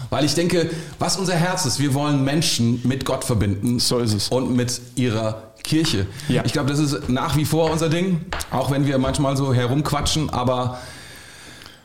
Weil 0.09 0.25
ich 0.25 0.33
denke, 0.33 0.69
was 0.97 1.17
unser 1.17 1.35
Herz 1.35 1.65
ist, 1.65 1.79
wir 1.79 1.94
wollen 1.94 2.23
Menschen 2.23 2.81
mit 2.83 3.06
Gott 3.06 3.23
verbinden. 3.23 3.79
So 3.79 4.00
ist 4.00 4.13
es. 4.13 4.29
Und 4.29 4.56
mit 4.56 4.81
ihrer 4.95 5.44
Kirche. 5.63 6.07
Ja. 6.27 6.44
Ich 6.45 6.53
glaube, 6.53 6.69
das 6.69 6.79
ist 6.79 7.09
nach 7.09 7.35
wie 7.37 7.45
vor 7.45 7.71
unser 7.71 7.89
Ding, 7.89 8.25
auch 8.49 8.71
wenn 8.71 8.87
wir 8.87 8.97
manchmal 8.97 9.37
so 9.37 9.54
herumquatschen, 9.54 10.30
aber 10.30 10.80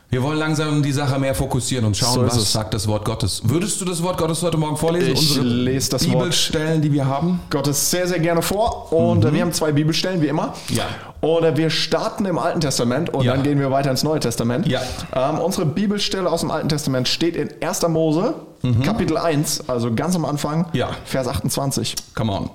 wir 0.09 0.21
wollen 0.23 0.37
langsam 0.37 0.81
die 0.83 0.91
Sache 0.91 1.19
mehr 1.19 1.35
fokussieren 1.35 1.85
und 1.85 1.97
schauen, 1.97 2.13
So 2.13 2.25
was 2.25 2.37
es. 2.37 2.51
sagt 2.53 2.73
das 2.73 2.87
Wort 2.87 3.03
Gottes. 3.05 3.41
Würdest 3.43 3.81
du 3.81 3.85
das 3.85 4.01
Wort 4.03 4.17
Gottes 4.17 4.41
heute 4.43 4.57
Morgen 4.57 4.77
vorlesen? 4.77 5.11
Ich 5.13 5.35
lese 5.41 5.89
das 5.89 6.07
Wort. 6.07 6.19
Bibelstellen, 6.19 6.81
die 6.81 6.91
wir 6.93 7.05
haben? 7.05 7.39
Gottes 7.49 7.89
sehr, 7.91 8.07
sehr 8.07 8.19
gerne 8.19 8.41
vor. 8.41 8.93
Und 8.93 9.25
äh, 9.25 9.33
wir 9.33 9.41
haben 9.41 9.51
zwei 9.51 9.71
Bibelstellen, 9.71 10.21
wie 10.21 10.27
immer. 10.27 10.53
Mhm. 10.69 10.75
Ja. 10.75 10.85
Und 11.21 11.43
äh, 11.43 11.57
wir 11.57 11.69
starten 11.69 12.25
im 12.25 12.37
Alten 12.37 12.61
Testament 12.61 13.09
und 13.13 13.23
Ja. 13.25 13.33
dann 13.33 13.43
gehen 13.43 13.59
wir 13.59 13.71
weiter 13.71 13.89
ins 13.91 14.03
Neue 14.03 14.19
Testament. 14.19 14.67
Ja. 14.67 14.81
Ähm, 15.13 15.39
unsere 15.39 15.65
Bibelstelle 15.65 16.29
aus 16.31 16.41
dem 16.41 16.51
Alten 16.51 16.69
Testament 16.69 17.07
steht 17.07 17.35
in 17.35 17.49
1. 17.61 17.87
Mose, 17.89 18.35
Kapitel 18.83 19.15
1, 19.17 19.69
also 19.69 19.93
ganz 19.93 20.15
am 20.15 20.25
Anfang, 20.25 20.59
Mhm. 20.61 20.65
Ja. 20.73 20.89
Vers 21.05 21.27
28. 21.27 21.95
Come 22.15 22.31
on. 22.31 22.49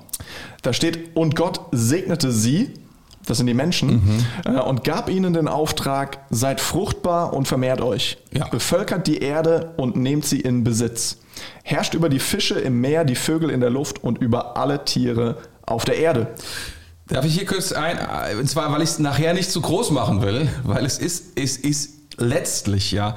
Da 0.62 0.73
steht, 0.73 1.14
und 1.16 1.37
Gott 1.37 1.61
segnete 1.73 2.33
sie, 2.33 2.75
das 3.27 3.37
sind 3.39 3.47
die 3.47 3.55
Menschen, 3.55 3.91
Mhm. 4.45 4.57
äh, 4.57 4.61
und 4.61 4.85
gab 4.85 5.09
ihnen 5.11 5.33
den 5.33 5.49
Auftrag, 5.49 6.19
seid 6.31 6.61
fruchtbar 6.61 7.33
und 7.33 7.47
vermehrt 7.49 7.81
euch. 7.81 8.19
Ja. 8.33 8.49
Bevölkert 8.49 9.07
die 9.07 9.19
Erde 9.19 9.73
und 9.77 9.97
nehmt 9.97 10.25
sie 10.25 10.41
in 10.41 10.65
Besitz. 10.65 11.19
Herrscht 11.62 11.95
über 11.95 12.09
die 12.09 12.19
Fische 12.19 12.59
im 12.59 12.81
Meer, 12.81 13.05
die 13.05 13.15
Vögel 13.15 13.50
in 13.50 13.61
der 13.61 13.71
Luft 13.71 14.03
und 14.03 14.19
über 14.19 14.57
alle 14.57 14.85
Tiere 14.85 15.37
auf 15.65 15.85
der 15.85 15.97
Erde. 15.99 16.29
Darf 17.09 17.25
ich 17.25 17.35
hier 17.35 17.47
kurz 17.47 17.73
ein, 17.73 17.99
und 18.39 18.49
zwar, 18.49 18.73
weil 18.73 18.83
ich 18.83 18.91
es 18.91 18.99
nachher 18.99 19.35
nicht 19.35 19.50
zu 19.50 19.61
groß 19.61 19.91
machen 19.91 20.23
will, 20.23 20.49
weil 20.65 20.85
es 20.85 20.99
ist, 20.99 21.39
es 21.39 21.57
ist 21.57 21.91
letztlich 22.19 22.93
ja 22.93 23.17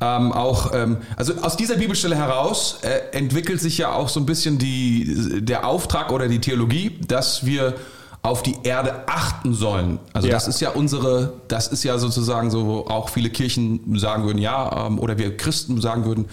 ähm, 0.00 0.32
auch, 0.32 0.72
ähm, 0.74 0.98
also 1.16 1.34
aus 1.42 1.56
dieser 1.56 1.76
Bibelstelle 1.76 2.14
heraus 2.16 2.78
äh, 2.82 3.16
entwickelt 3.16 3.60
sich 3.60 3.78
ja 3.78 3.92
auch 3.92 4.08
so 4.08 4.20
ein 4.20 4.26
bisschen 4.26 4.58
die, 4.58 5.40
der 5.42 5.66
Auftrag 5.66 6.12
oder 6.12 6.28
die 6.28 6.40
Theologie, 6.40 6.98
dass 7.06 7.44
wir 7.46 7.74
auf 8.22 8.42
die 8.42 8.56
Erde 8.64 9.04
achten 9.06 9.54
sollen. 9.54 9.98
Also 10.12 10.28
Ja. 10.28 10.34
das 10.34 10.48
ist 10.48 10.60
ja 10.60 10.70
unsere, 10.70 11.34
das 11.48 11.68
ist 11.68 11.84
ja 11.84 11.98
sozusagen 11.98 12.50
so, 12.50 12.86
auch 12.88 13.08
viele 13.10 13.30
Kirchen 13.30 13.96
sagen 13.98 14.24
würden, 14.24 14.38
ja, 14.38 14.86
ähm, 14.86 14.98
oder 14.98 15.16
wir 15.18 15.36
Christen 15.36 15.80
sagen 15.80 16.04
würden, 16.04 16.26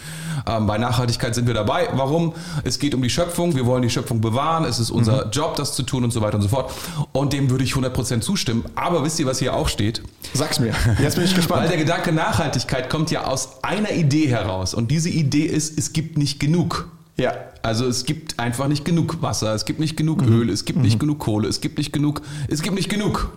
ähm, 0.47 0.65
bei 0.67 0.77
Nachhaltigkeit 0.77 1.35
sind 1.35 1.47
wir 1.47 1.53
dabei. 1.53 1.87
Warum? 1.93 2.33
Es 2.63 2.79
geht 2.79 2.95
um 2.95 3.01
die 3.01 3.09
Schöpfung, 3.09 3.55
wir 3.55 3.65
wollen 3.65 3.83
die 3.83 3.89
Schöpfung 3.89 4.19
bewahren, 4.19 4.65
es 4.65 4.79
ist 4.79 4.89
unser 4.89 5.29
Job, 5.29 5.55
das 5.55 5.73
zu 5.75 5.83
tun 5.83 6.03
und 6.03 6.11
so 6.11 6.21
weiter 6.21 6.35
und 6.35 6.41
so 6.41 6.47
fort. 6.49 6.71
Und 7.11 7.33
dem 7.33 7.49
würde 7.49 7.63
ich 7.63 7.73
100% 7.73 8.21
zustimmen. 8.21 8.65
Aber 8.75 9.03
wisst 9.03 9.19
ihr, 9.19 9.25
was 9.27 9.39
hier 9.39 9.53
auch 9.55 9.69
steht? 9.69 10.01
Sag's 10.33 10.59
mir. 10.59 10.73
Jetzt 11.01 11.15
bin 11.15 11.23
ich 11.23 11.31
Weil 11.31 11.35
gespannt. 11.37 11.69
der 11.69 11.77
Gedanke 11.77 12.11
Nachhaltigkeit 12.11 12.89
kommt 12.89 13.11
ja 13.11 13.25
aus 13.25 13.63
einer 13.63 13.91
Idee 13.91 14.27
heraus. 14.27 14.73
Und 14.73 14.89
diese 14.91 15.09
Idee 15.09 15.45
ist, 15.45 15.77
es 15.77 15.93
gibt 15.93 16.17
nicht 16.17 16.39
genug. 16.39 16.89
Ja. 17.17 17.33
Also 17.61 17.87
es 17.87 18.05
gibt 18.05 18.39
einfach 18.39 18.67
nicht 18.67 18.85
genug 18.85 19.21
Wasser, 19.21 19.53
es 19.53 19.65
gibt 19.65 19.79
nicht 19.79 19.95
genug 19.97 20.21
Mhm. 20.21 20.41
Öl, 20.41 20.49
es 20.49 20.65
gibt 20.65 20.79
nicht 20.79 20.99
genug 20.99 21.19
Kohle, 21.19 21.47
es 21.47 21.61
gibt 21.61 21.77
nicht 21.77 21.93
genug, 21.93 22.21
es 22.47 22.61
gibt 22.61 22.75
nicht 22.75 22.89
genug 22.89 23.31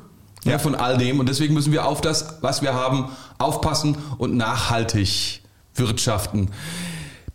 ja. 0.44 0.58
von 0.58 0.75
all 0.75 0.99
dem. 0.99 1.20
Und 1.20 1.28
deswegen 1.28 1.54
müssen 1.54 1.73
wir 1.73 1.87
auf 1.87 2.00
das, 2.00 2.38
was 2.40 2.62
wir 2.62 2.75
haben, 2.75 3.08
aufpassen 3.38 3.97
und 4.18 4.37
nachhaltig 4.37 5.42
wirtschaften. 5.75 6.50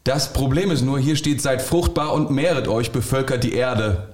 Das 0.03 0.33
Problem 0.33 0.69
ist 0.69 0.81
nur, 0.81 0.99
hier 0.99 1.15
steht, 1.15 1.41
seid 1.41 1.61
fruchtbar 1.61 2.13
und 2.13 2.29
mehret 2.29 2.67
euch, 2.67 2.91
bevölkert 2.91 3.43
die 3.43 3.53
Erde 3.53 4.09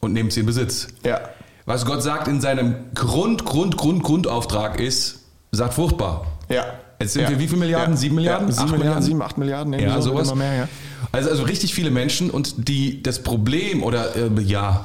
und 0.00 0.12
nehmt 0.12 0.32
sie 0.32 0.40
in 0.40 0.46
Besitz. 0.46 0.88
Ja. 1.04 1.20
Was 1.66 1.86
Gott 1.86 2.02
sagt 2.02 2.26
in 2.28 2.40
seinem 2.40 2.74
Grund, 2.94 3.44
Grund, 3.44 3.76
Grund, 3.76 4.02
Grundauftrag 4.02 4.80
ist, 4.80 5.20
seid 5.52 5.72
fruchtbar. 5.72 6.26
Ja. 6.48 6.64
Jetzt 7.00 7.14
sind 7.14 7.22
ja. 7.22 7.30
wir 7.30 7.38
wie 7.38 7.48
viel 7.48 7.58
Milliarden? 7.58 7.96
Sieben 7.96 8.14
Milliarden? 8.14 8.48
Ja, 8.48 8.52
sieben 8.54 8.68
Acht 8.68 8.78
Milliarden, 8.78 9.02
sieben, 9.02 9.22
acht 9.22 9.38
Milliarden. 9.38 9.72
Ja, 9.74 10.00
so, 10.00 10.10
sowas. 10.10 10.28
Immer 10.28 10.36
mehr, 10.36 10.54
ja. 10.54 10.68
Also, 11.12 11.30
also 11.30 11.42
richtig 11.44 11.74
viele 11.74 11.90
Menschen 11.90 12.30
und 12.30 12.68
die, 12.68 13.02
das 13.02 13.22
Problem 13.22 13.82
oder 13.82 14.16
äh, 14.16 14.42
ja, 14.42 14.84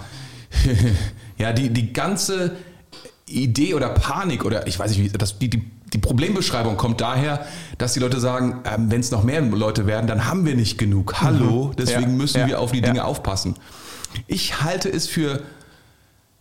ja 1.37 1.53
die, 1.53 1.69
die 1.69 1.93
ganze 1.93 2.55
Idee 3.27 3.73
oder 3.73 3.89
Panik 3.89 4.45
oder 4.45 4.67
ich 4.67 4.77
weiß 4.77 4.91
nicht, 4.91 5.13
wie 5.13 5.17
das, 5.17 5.39
die, 5.39 5.49
die, 5.49 5.63
die 5.93 5.97
Problembeschreibung 5.97 6.77
kommt 6.77 7.01
daher, 7.01 7.45
dass 7.77 7.93
die 7.93 7.99
Leute 7.99 8.19
sagen, 8.19 8.61
ähm, 8.65 8.91
wenn 8.91 8.99
es 8.99 9.11
noch 9.11 9.23
mehr 9.23 9.41
Leute 9.41 9.87
werden, 9.87 10.07
dann 10.07 10.25
haben 10.25 10.45
wir 10.45 10.55
nicht 10.55 10.77
genug. 10.77 11.21
Hallo, 11.21 11.73
deswegen 11.77 11.99
Mhm. 12.01 12.11
Ja, 12.11 12.17
müssen 12.17 12.39
ja, 12.39 12.47
wir 12.47 12.59
auf 12.59 12.71
die 12.71 12.79
ja. 12.79 12.85
Dinge 12.87 13.05
aufpassen. 13.05 13.55
Ich 14.27 14.61
halte 14.61 14.89
es 14.89 15.07
für 15.07 15.41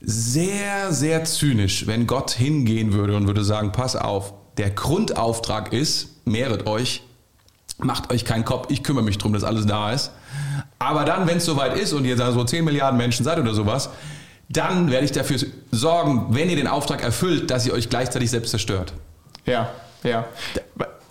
sehr, 0.00 0.92
sehr 0.92 1.24
zynisch, 1.24 1.86
wenn 1.86 2.06
Gott 2.06 2.30
hingehen 2.30 2.92
würde 2.92 3.16
und 3.16 3.26
würde 3.26 3.44
sagen, 3.44 3.72
pass 3.72 3.96
auf, 3.96 4.32
der 4.58 4.70
Grundauftrag 4.70 5.72
ist, 5.72 6.08
mehret 6.24 6.66
euch, 6.66 7.02
macht 7.78 8.12
euch 8.12 8.24
keinen 8.24 8.44
Kopf, 8.44 8.66
ich 8.70 8.82
kümmere 8.82 9.04
mich 9.04 9.18
drum, 9.18 9.32
dass 9.32 9.44
alles 9.44 9.66
da 9.66 9.92
ist. 9.92 10.10
Aber 10.78 11.04
dann, 11.04 11.26
wenn 11.26 11.38
es 11.38 11.44
soweit 11.44 11.76
ist 11.76 11.92
und 11.92 12.04
ihr 12.04 12.16
da 12.16 12.32
so 12.32 12.44
10 12.44 12.64
Milliarden 12.64 12.98
Menschen 12.98 13.24
seid 13.24 13.38
oder 13.38 13.54
sowas, 13.54 13.90
dann 14.48 14.90
werde 14.90 15.04
ich 15.04 15.12
dafür 15.12 15.38
sorgen, 15.70 16.26
wenn 16.30 16.48
ihr 16.50 16.56
den 16.56 16.66
Auftrag 16.66 17.02
erfüllt, 17.02 17.50
dass 17.50 17.66
ihr 17.66 17.72
euch 17.72 17.88
gleichzeitig 17.88 18.30
selbst 18.30 18.50
zerstört. 18.50 18.92
Ja, 19.46 19.70
ja. 20.02 20.26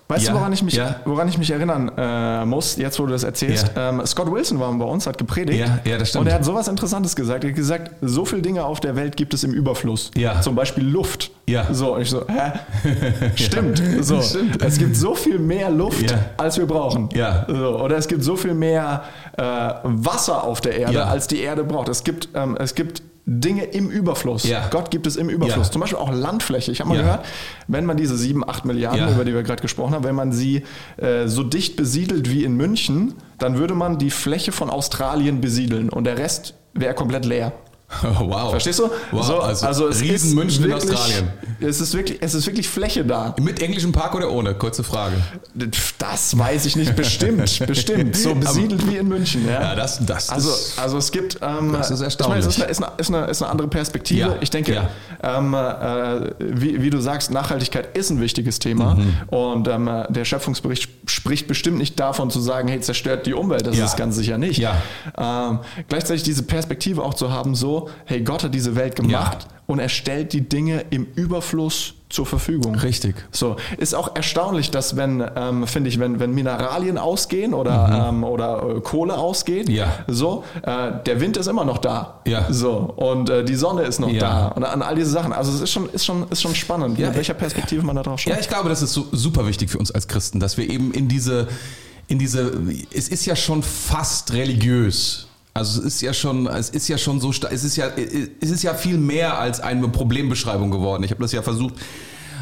We- 0.10 0.16
Weißt 0.16 0.26
Ja, 0.28 0.32
du, 0.34 0.40
woran 0.40 0.54
ich, 0.54 0.64
mich, 0.64 0.74
ja. 0.76 0.96
woran 1.04 1.28
ich 1.28 1.38
mich 1.38 1.52
erinnern 1.52 1.92
äh, 1.98 2.46
muss, 2.46 2.78
jetzt 2.78 2.98
wo 2.98 3.06
du 3.06 3.12
das 3.12 3.24
erzählst? 3.24 3.72
Ja. 3.76 3.90
Ähm, 3.90 4.06
Scott 4.06 4.32
Wilson 4.32 4.58
war 4.60 4.72
bei 4.72 4.86
uns, 4.86 5.06
hat 5.06 5.18
gepredigt. 5.18 5.60
Ja, 5.60 5.80
ja, 5.84 5.98
das 5.98 6.10
stimmt. 6.10 6.22
Und 6.22 6.28
er 6.28 6.36
hat 6.36 6.46
sowas 6.46 6.70
Interessantes 6.70 7.14
gesagt. 7.16 7.44
Er 7.44 7.50
hat 7.50 7.56
gesagt, 7.58 7.92
so 8.02 8.24
viele 8.24 8.42
Dinge 8.42 8.64
auf 8.64 8.80
der 8.80 8.96
Welt 8.96 9.18
gibt 9.18 9.34
es 9.34 9.44
im 9.44 9.52
Überfluss. 9.52 10.12
Ja. 10.16 10.40
Zum 10.40 10.56
Beispiel 10.56 10.86
Luft. 10.86 11.32
Ja. 11.50 11.66
So, 11.74 11.96
und 11.96 12.02
ich 12.04 12.10
so, 12.10 12.26
hä? 12.28 12.54
Stimmt. 13.36 13.82
So. 14.02 14.22
Stimmt. 14.22 14.62
Es 14.62 14.78
gibt 14.78 14.96
so 14.96 15.14
viel 15.14 15.40
mehr 15.40 15.70
Luft, 15.70 16.16
als 16.38 16.58
wir 16.58 16.66
brauchen. 16.68 17.10
Ja. 17.14 17.46
So. 17.48 17.80
Oder 17.82 17.98
es 17.98 18.08
gibt 18.08 18.24
so 18.24 18.38
viel 18.38 18.54
mehr 18.54 19.04
äh, 19.38 19.44
Wasser 19.84 20.44
auf 20.44 20.62
der 20.62 20.78
Erde, 20.78 21.06
als 21.06 21.28
die 21.28 21.42
Erde 21.42 21.64
braucht. 21.66 21.90
Es 21.90 22.04
gibt, 22.04 22.30
ähm, 22.34 22.56
es 22.60 22.76
gibt 22.76 23.02
Dinge 23.30 23.66
im 23.66 23.90
Überfluss. 23.90 24.46
Ja. 24.46 24.70
Gott 24.72 24.90
gibt 24.90 25.06
es 25.06 25.18
im 25.18 25.30
Überfluss. 25.30 25.68
Ja. 25.68 25.72
Zum 25.74 25.82
Beispiel 25.82 26.00
auch 26.00 26.14
Landfläche. 26.14 26.72
Ich 26.72 26.80
habe 26.80 26.90
mal 26.90 26.96
Ja. 26.96 27.02
gehört, 27.02 27.26
wenn 27.68 27.86
man 27.86 27.98
diese 27.98 28.18
7, 28.18 28.48
8 28.48 28.64
Milliarden, 28.64 29.14
über 29.14 29.26
die 29.26 29.34
wir 29.34 29.44
gerade 29.44 29.62
gesprochen 29.62 29.94
haben, 29.94 30.06
wenn 30.06 30.16
man 30.16 30.32
sie 30.32 30.64
äh, 30.96 31.28
so 31.28 31.44
dicht 31.44 31.76
besiedelt 31.76 32.32
wie 32.32 32.46
in 32.46 32.56
München, 32.56 33.16
dann 33.38 33.58
würde 33.58 33.76
man 33.76 33.98
die 33.98 34.12
Fläche 34.12 34.54
von 34.54 34.70
Australien 34.70 35.42
besiedeln 35.42 35.90
und 35.90 36.06
der 36.06 36.18
Rest 36.18 36.54
wäre 36.74 36.94
komplett 36.94 37.26
leer. 37.26 37.52
wow. 38.20 38.52
Verstehst 38.52 38.80
du? 38.80 38.90
Wow, 39.12 39.26
So, 39.26 39.40
also, 39.40 39.88
es 39.88 40.02
Riesen 40.02 40.30
ist 40.30 40.36
München 40.36 40.64
in 40.66 40.72
wirklich- 40.72 40.92
Australien. 40.94 41.30
Es 41.60 41.80
ist, 41.82 41.94
wirklich, 41.94 42.18
es 42.22 42.34
ist 42.36 42.46
wirklich 42.46 42.68
Fläche 42.68 43.04
da. 43.06 43.34
Mit 43.42 43.62
englischem 43.64 43.92
Park 43.94 44.14
oder 44.14 44.30
ohne? 44.30 44.54
Kurze 44.56 44.84
Frage. 44.84 45.16
Das 45.98 46.38
weiß 46.38 46.66
ich 46.66 46.76
nicht. 46.76 46.96
Bestimmt, 46.96 47.38
bestimmt. 47.68 48.16
So 48.16 48.36
besiedelt 48.36 48.86
wie 48.92 48.98
in 48.98 49.08
München. 49.08 49.48
Ja, 49.48 49.62
Ja, 49.62 49.76
das, 49.76 50.06
das 50.06 50.30
Also, 50.30 50.50
ist, 50.50 50.78
also 50.78 50.98
es 50.98 51.12
gibt. 51.12 51.40
Ähm, 51.42 51.72
Das 51.72 51.90
ist 51.90 52.02
Ich 52.02 52.28
meine, 52.28 52.40
es 52.40 52.46
ist 52.46 52.60
erstaunlich. 52.60 52.62
eine, 52.62 52.66
ist, 52.98 53.10
eine, 53.10 53.26
ist, 53.28 53.42
eine, 53.42 53.50
andere 53.52 53.68
Perspektive. 53.70 54.20
Ja, 54.20 54.36
Ich 54.42 54.50
denke, 54.52 54.74
ja. 54.76 54.90
ähm, 55.24 55.54
äh, 55.54 56.32
wie, 56.40 56.82
wie 56.82 56.90
du 56.90 57.00
sagst, 57.00 57.32
Nachhaltigkeit 57.32 57.98
ist 57.98 58.10
ein 58.12 58.20
wichtiges 58.20 58.60
Thema. 58.60 58.96
Mhm. 58.96 59.14
Und 59.30 59.68
ähm, 59.70 59.88
äh, 59.88 60.12
der 60.12 60.26
Schöpfungsbericht 60.26 60.90
spricht 61.10 61.48
bestimmt 61.48 61.78
nicht 61.78 61.98
davon 62.00 62.30
zu 62.30 62.42
sagen, 62.42 62.68
hey, 62.68 62.82
zerstört 62.82 63.26
die 63.26 63.34
Umwelt. 63.34 63.66
Das 63.66 63.78
ist 63.78 63.96
ganz 63.96 64.16
sicher 64.18 64.38
nicht. 64.38 64.62
Ähm, 65.18 65.60
gleichzeitig 65.88 66.24
diese 66.24 66.44
Perspektive 66.44 67.02
auch 67.02 67.14
zu 67.14 67.32
haben, 67.32 67.56
so, 67.56 67.77
hey, 68.06 68.22
Gott 68.22 68.44
hat 68.44 68.54
diese 68.54 68.76
Welt 68.76 68.96
gemacht 68.96 69.44
Ja. 69.50 69.58
und 69.68 69.80
er 69.80 69.90
stellt 69.90 70.34
die 70.34 70.48
Dinge 70.48 70.86
im 70.90 71.06
Überfluss 71.16 71.94
zur 72.10 72.26
Verfügung. 72.26 72.76
Richtig. 72.76 73.16
So, 73.32 73.58
ist 73.78 73.94
auch 73.94 74.16
erstaunlich, 74.16 74.72
dass 74.72 74.96
wenn, 74.96 75.22
ähm, 75.36 75.68
finde 75.68 75.90
ich, 75.90 76.00
wenn, 76.00 76.22
wenn 76.22 76.32
Mineralien 76.32 76.98
ausgehen 76.98 77.54
oder, 77.54 78.08
ähm, 78.10 78.24
oder 78.24 78.78
äh, 78.78 78.80
Kohle 78.80 79.18
ausgeht, 79.18 79.68
Mhm. 79.68 79.74
Ja. 79.76 79.92
so, 80.08 80.46
äh, 80.62 80.92
der 81.06 81.20
Wind 81.20 81.36
ist 81.36 81.48
immer 81.48 81.66
noch 81.66 81.80
da. 81.80 82.22
Ja. 82.26 82.46
So, 82.50 82.72
und 82.96 83.30
äh, 83.30 83.44
die 83.44 83.56
Sonne 83.56 83.82
ist 83.84 84.00
noch 84.00 84.10
Ja. 84.10 84.20
da. 84.22 84.48
Und 84.50 84.64
an 84.64 84.82
all 84.82 84.96
diese 84.96 85.10
Sachen. 85.10 85.34
Also 85.34 85.52
es 85.52 85.60
ist 85.60 85.72
schon, 85.72 85.90
ist 85.90 86.06
schon, 86.06 86.26
ist 86.30 86.42
schon 86.42 86.56
spannend, 86.56 86.98
Ja, 86.98 87.08
mit 87.08 87.18
welcher 87.18 87.34
Perspektive 87.34 87.84
man 87.86 87.98
da 87.98 88.04
drauf 88.04 88.22
schaut. 88.22 88.32
Ja, 88.34 88.40
ich 88.40 88.48
glaube, 88.48 88.70
das 88.70 88.82
ist 88.82 88.94
so 88.94 89.08
super 89.12 89.46
wichtig 89.46 89.70
für 89.70 89.78
uns 89.78 89.92
als 89.92 90.08
Christen, 90.08 90.40
dass 90.40 90.56
wir 90.58 90.70
eben 90.70 90.94
in 90.94 91.10
diese, 91.10 91.50
in 92.08 92.20
diese, 92.20 92.54
es 92.94 93.10
ist 93.10 93.26
ja 93.26 93.36
schon 93.36 93.62
fast 93.64 94.32
religiös. 94.32 95.28
Also 95.58 95.80
es 95.82 95.86
ist 95.96 96.02
ja 96.02 96.14
schon, 96.14 96.48
es 96.48 96.70
ist 96.70 96.88
ja 96.88 96.98
schon 96.98 97.20
so, 97.20 97.32
es 97.32 97.64
ist 97.64 97.76
ja, 97.76 97.88
es 98.40 98.50
ist 98.52 98.64
ja 98.64 98.74
viel 98.74 98.98
mehr 98.98 99.40
als 99.40 99.60
eine 99.60 99.88
Problembeschreibung 99.90 100.72
geworden. 100.72 101.04
Ich 101.04 101.12
habe 101.12 101.22
das 101.22 101.32
ja 101.32 101.42
versucht, 101.42 101.76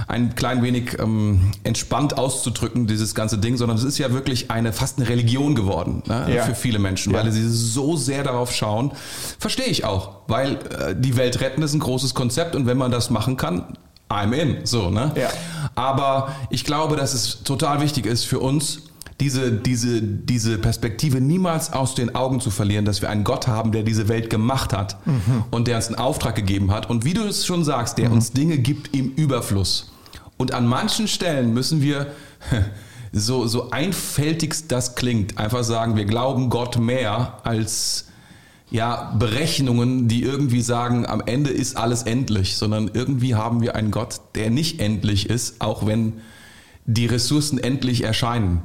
ein 0.08 0.36
klein 0.36 0.62
wenig 0.62 0.98
ähm, 1.00 1.52
entspannt 1.64 2.18
auszudrücken, 2.18 2.86
dieses 2.86 3.16
ganze 3.16 3.38
Ding, 3.40 3.58
sondern 3.58 3.78
es 3.78 3.84
ist 3.84 3.98
ja 3.98 4.12
wirklich 4.12 4.52
eine 4.52 4.72
fast 4.72 5.00
eine 5.00 5.10
Religion 5.10 5.56
geworden 5.56 6.04
ne, 6.08 6.28
Ja. 6.36 6.44
für 6.44 6.54
viele 6.54 6.78
Menschen, 6.78 7.12
Ja. 7.14 7.20
weil 7.24 7.32
sie 7.32 7.48
so 7.50 7.96
sehr 7.96 8.24
darauf 8.24 8.54
schauen. 8.54 8.92
Verstehe 9.40 9.66
ich 9.66 9.84
auch, 9.86 10.18
weil 10.28 10.56
äh, 10.58 10.96
die 10.96 11.18
Welt 11.18 11.42
retten 11.42 11.64
ist 11.64 11.74
ein 11.74 11.80
großes 11.80 12.14
Konzept 12.14 12.56
und 12.56 12.68
wenn 12.68 12.78
man 12.78 12.92
das 12.92 13.10
machen 13.10 13.36
kann, 13.36 13.78
I'm 14.08 14.32
in, 14.34 14.64
so, 14.66 14.92
ne? 14.92 15.12
Ja. 15.16 15.30
Aber 15.74 16.36
ich 16.52 16.64
glaube, 16.66 16.96
dass 16.98 17.16
es 17.16 17.42
total 17.44 17.82
wichtig 17.82 18.06
ist 18.06 18.26
für 18.26 18.38
uns, 18.40 18.82
diese, 19.22 19.52
diese, 19.52 20.02
diese 20.02 20.58
Perspektive 20.58 21.22
niemals 21.22 21.72
aus 21.72 21.96
den 21.96 22.16
Augen 22.16 22.42
zu 22.42 22.52
verlieren, 22.52 22.84
dass 22.84 23.02
wir 23.02 23.10
einen 23.10 23.24
Gott 23.24 23.48
haben, 23.48 23.72
der 23.72 23.84
diese 23.84 24.10
Welt 24.10 24.30
gemacht 24.30 24.74
hat 24.74 24.98
und 25.52 25.68
der 25.68 25.78
uns 25.78 25.88
einen 25.88 25.96
Auftrag 25.96 26.36
gegeben 26.36 26.72
hat. 26.72 26.90
Und 26.90 27.06
wie 27.06 27.14
du 27.14 27.24
es 27.24 27.46
schon 27.46 27.64
sagst, 27.64 27.98
der 27.98 28.12
uns 28.12 28.34
Dinge 28.34 28.58
gibt 28.58 28.96
im 28.96 29.12
Überfluss. 29.12 29.92
Und 30.38 30.54
an 30.54 30.68
manchen 30.68 31.08
Stellen 31.08 31.54
müssen 31.54 31.82
wir, 31.82 32.08
so, 33.14 33.48
so 33.48 33.72
einfältig 33.72 34.68
das 34.68 34.96
klingt, 34.96 35.38
einfach 35.38 35.64
sagen, 35.64 35.96
wir 35.96 36.04
glauben 36.04 36.50
Gott 36.50 36.78
mehr 36.78 37.40
als 37.44 38.08
ja, 38.70 39.16
Berechnungen, 39.18 40.10
die 40.10 40.24
irgendwie 40.24 40.60
sagen, 40.60 41.06
am 41.06 41.22
Ende 41.26 41.52
ist 41.52 41.78
alles 41.78 42.04
endlich, 42.04 42.58
sondern 42.58 42.92
irgendwie 42.94 43.36
haben 43.36 43.62
wir 43.62 43.76
einen 43.76 43.92
Gott, 43.92 44.20
der 44.36 44.50
nicht 44.50 44.82
endlich 44.82 45.30
ist, 45.30 45.62
auch 45.62 45.86
wenn 45.86 46.14
die 46.86 47.06
Ressourcen 47.08 47.58
endlich 47.58 48.04
erscheinen. 48.04 48.62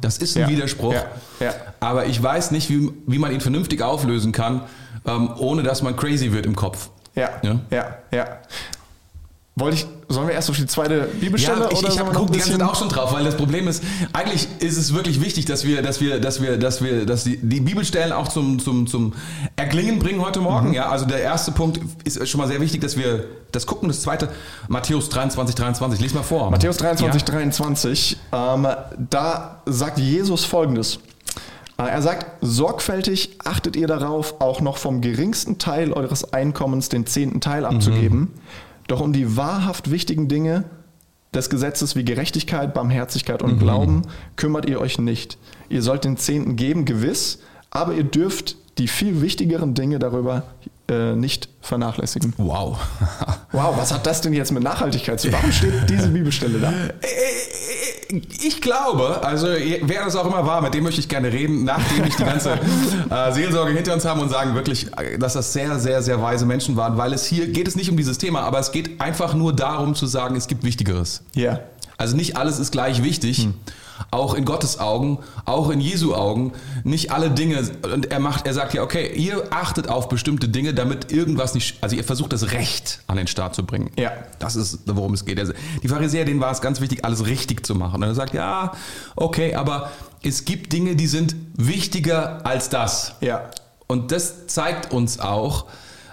Das 0.00 0.18
ist 0.18 0.36
ein 0.36 0.42
Ja, 0.42 0.48
Widerspruch. 0.48 0.92
ja, 0.92 1.04
ja. 1.40 1.54
Aber 1.80 2.06
ich 2.06 2.22
weiß 2.22 2.50
nicht, 2.52 2.70
wie, 2.70 2.90
wie 3.06 3.18
man 3.18 3.32
ihn 3.32 3.40
vernünftig 3.40 3.82
auflösen 3.82 4.32
kann, 4.32 4.62
ähm, 5.06 5.30
ohne 5.38 5.62
dass 5.64 5.82
man 5.82 5.96
crazy 5.96 6.32
wird 6.32 6.46
im 6.46 6.54
Kopf. 6.54 6.88
Ja. 7.16 7.30
ja, 7.70 7.98
ja. 8.10 8.26
Wollte 9.56 9.76
ich, 9.76 9.86
sollen 10.08 10.26
wir 10.26 10.34
erst 10.34 10.50
auf 10.50 10.56
die 10.56 10.66
zweite 10.66 11.08
Bibelstelle 11.20 11.60
Ja, 11.60 11.68
ich, 11.70 11.78
oder 11.78 11.88
ich 11.88 11.98
habe 12.00 12.12
guckt 12.12 12.34
die 12.34 12.38
ganze 12.40 12.58
Zeit 12.58 12.62
auch 12.62 12.74
schon 12.74 12.88
drauf, 12.88 13.12
weil 13.12 13.22
das 13.22 13.36
Problem 13.36 13.68
ist, 13.68 13.84
eigentlich 14.12 14.48
ist 14.58 14.76
es 14.76 14.92
wirklich 14.92 15.20
wichtig, 15.22 15.44
dass 15.44 15.64
wir, 15.64 15.80
dass 15.80 16.00
wir, 16.00 16.18
dass 16.18 16.42
wir, 16.42 16.56
dass 16.58 16.82
wir, 16.82 17.06
dass 17.06 17.22
die, 17.22 17.36
die 17.36 17.60
Bibelstellen 17.60 18.10
auch 18.12 18.26
zum, 18.26 18.58
zum, 18.58 18.88
zum 18.88 19.12
Erklingen 19.54 20.00
bringen 20.00 20.20
heute 20.22 20.40
Morgen. 20.40 20.68
Mhm. 20.70 20.74
Ja, 20.74 20.88
also 20.88 21.06
der 21.06 21.20
erste 21.20 21.52
Punkt 21.52 21.78
ist 22.02 22.28
schon 22.28 22.40
mal 22.40 22.48
sehr 22.48 22.60
wichtig, 22.60 22.80
dass 22.80 22.96
wir 22.96 23.26
das 23.52 23.64
gucken. 23.66 23.86
Das 23.86 24.02
zweite, 24.02 24.28
Matthäus 24.66 25.08
23, 25.08 25.54
23. 25.54 26.00
Lies 26.00 26.14
mal 26.14 26.24
vor. 26.24 26.50
Matthäus 26.50 26.76
23, 26.78 27.22
Ja. 27.22 27.26
23, 27.34 28.16
ähm, 28.32 28.66
da 29.08 29.62
sagt 29.66 29.98
Jesus 30.00 30.44
folgendes. 30.44 30.98
Äh, 31.78 31.84
Er 31.86 32.02
sagt, 32.02 32.26
sorgfältig 32.40 33.36
achtet 33.44 33.76
ihr 33.76 33.86
darauf, 33.86 34.40
auch 34.40 34.60
noch 34.60 34.78
vom 34.78 35.00
geringsten 35.00 35.58
Teil 35.58 35.92
eures 35.92 36.32
Einkommens 36.32 36.88
den 36.88 37.06
zehnten 37.06 37.40
Teil 37.40 37.64
abzugeben. 37.64 38.32
Doch 38.86 39.00
um 39.00 39.12
die 39.12 39.36
wahrhaft 39.36 39.90
wichtigen 39.90 40.28
Dinge 40.28 40.64
des 41.34 41.50
Gesetzes 41.50 41.96
wie 41.96 42.04
Gerechtigkeit, 42.04 42.74
Barmherzigkeit 42.74 43.42
und 43.42 43.58
Glauben 43.58 44.02
kümmert 44.36 44.66
ihr 44.66 44.80
euch 44.80 44.98
nicht. 44.98 45.36
Ihr 45.68 45.82
sollt 45.82 46.04
den 46.04 46.16
Zehnten 46.16 46.56
geben, 46.56 46.84
gewiss, 46.84 47.40
aber 47.70 47.94
ihr 47.94 48.04
dürft 48.04 48.56
die 48.78 48.88
viel 48.88 49.20
wichtigeren 49.20 49.74
Dinge 49.74 49.98
darüber 49.98 50.44
äh, 50.88 51.14
nicht 51.14 51.48
vernachlässigen. 51.60 52.34
Wow. 52.36 52.78
Wow, 53.52 53.76
was 53.76 53.92
hat 53.92 54.06
das 54.06 54.20
denn 54.20 54.32
jetzt 54.32 54.52
mit 54.52 54.62
Nachhaltigkeit 54.62 55.18
zu 55.20 55.28
tun? 55.28 55.38
Warum 55.38 55.52
steht 55.52 55.88
diese 55.88 56.08
Bibelstelle 56.10 56.58
da? 56.58 56.72
Ich 58.42 58.60
glaube, 58.60 59.22
also 59.22 59.46
wer 59.46 60.04
das 60.04 60.16
auch 60.16 60.26
immer 60.26 60.46
war, 60.46 60.60
mit 60.60 60.74
dem 60.74 60.84
möchte 60.84 61.00
ich 61.00 61.08
gerne 61.08 61.32
reden, 61.32 61.64
nachdem 61.64 62.04
ich 62.04 62.16
die 62.16 62.24
ganze 62.24 62.52
äh, 63.10 63.32
Seelsorge 63.32 63.72
hinter 63.72 63.94
uns 63.94 64.04
haben 64.04 64.20
und 64.20 64.30
sagen 64.30 64.54
wirklich, 64.54 64.88
dass 65.18 65.34
das 65.34 65.52
sehr, 65.52 65.78
sehr, 65.78 66.02
sehr 66.02 66.20
weise 66.20 66.46
Menschen 66.46 66.76
waren, 66.76 66.96
weil 66.96 67.12
es 67.12 67.24
hier 67.24 67.48
geht 67.48 67.68
es 67.68 67.76
nicht 67.76 67.90
um 67.90 67.96
dieses 67.96 68.18
Thema, 68.18 68.42
aber 68.42 68.58
es 68.58 68.72
geht 68.72 69.00
einfach 69.00 69.34
nur 69.34 69.54
darum 69.54 69.94
zu 69.94 70.06
sagen, 70.06 70.36
es 70.36 70.46
gibt 70.46 70.64
Wichtigeres. 70.64 71.22
Ja. 71.34 71.42
Yeah. 71.42 71.60
Also 71.96 72.16
nicht 72.16 72.36
alles 72.36 72.58
ist 72.58 72.72
gleich 72.72 73.02
wichtig. 73.02 73.44
Hm 73.44 73.54
auch 74.10 74.34
in 74.34 74.44
Gottes 74.44 74.78
Augen, 74.78 75.18
auch 75.44 75.70
in 75.70 75.80
Jesu 75.80 76.14
Augen, 76.14 76.52
nicht 76.82 77.10
alle 77.10 77.30
Dinge. 77.30 77.70
Und 77.92 78.10
er 78.10 78.20
macht, 78.20 78.46
er 78.46 78.54
sagt 78.54 78.74
ja, 78.74 78.82
okay, 78.82 79.12
ihr 79.14 79.52
achtet 79.52 79.88
auf 79.88 80.08
bestimmte 80.08 80.48
Dinge, 80.48 80.74
damit 80.74 81.12
irgendwas 81.12 81.54
nicht, 81.54 81.82
also 81.82 81.96
ihr 81.96 82.04
versucht 82.04 82.32
das 82.32 82.52
Recht 82.52 83.00
an 83.06 83.16
den 83.16 83.26
Start 83.26 83.54
zu 83.54 83.64
bringen. 83.64 83.90
Ja. 83.98 84.12
Das 84.38 84.56
ist, 84.56 84.80
worum 84.86 85.14
es 85.14 85.24
geht. 85.24 85.38
Also 85.38 85.52
die 85.82 85.88
Pharisäer, 85.88 86.24
denen 86.24 86.40
war 86.40 86.52
es 86.52 86.60
ganz 86.60 86.80
wichtig, 86.80 87.04
alles 87.04 87.26
richtig 87.26 87.66
zu 87.66 87.74
machen. 87.74 88.02
Und 88.02 88.08
er 88.08 88.14
sagt, 88.14 88.34
ja, 88.34 88.72
okay, 89.16 89.54
aber 89.54 89.90
es 90.22 90.44
gibt 90.44 90.72
Dinge, 90.72 90.96
die 90.96 91.06
sind 91.06 91.36
wichtiger 91.54 92.44
als 92.46 92.68
das. 92.68 93.14
Ja. 93.20 93.50
Und 93.86 94.12
das 94.12 94.46
zeigt 94.46 94.92
uns 94.92 95.20
auch, 95.20 95.66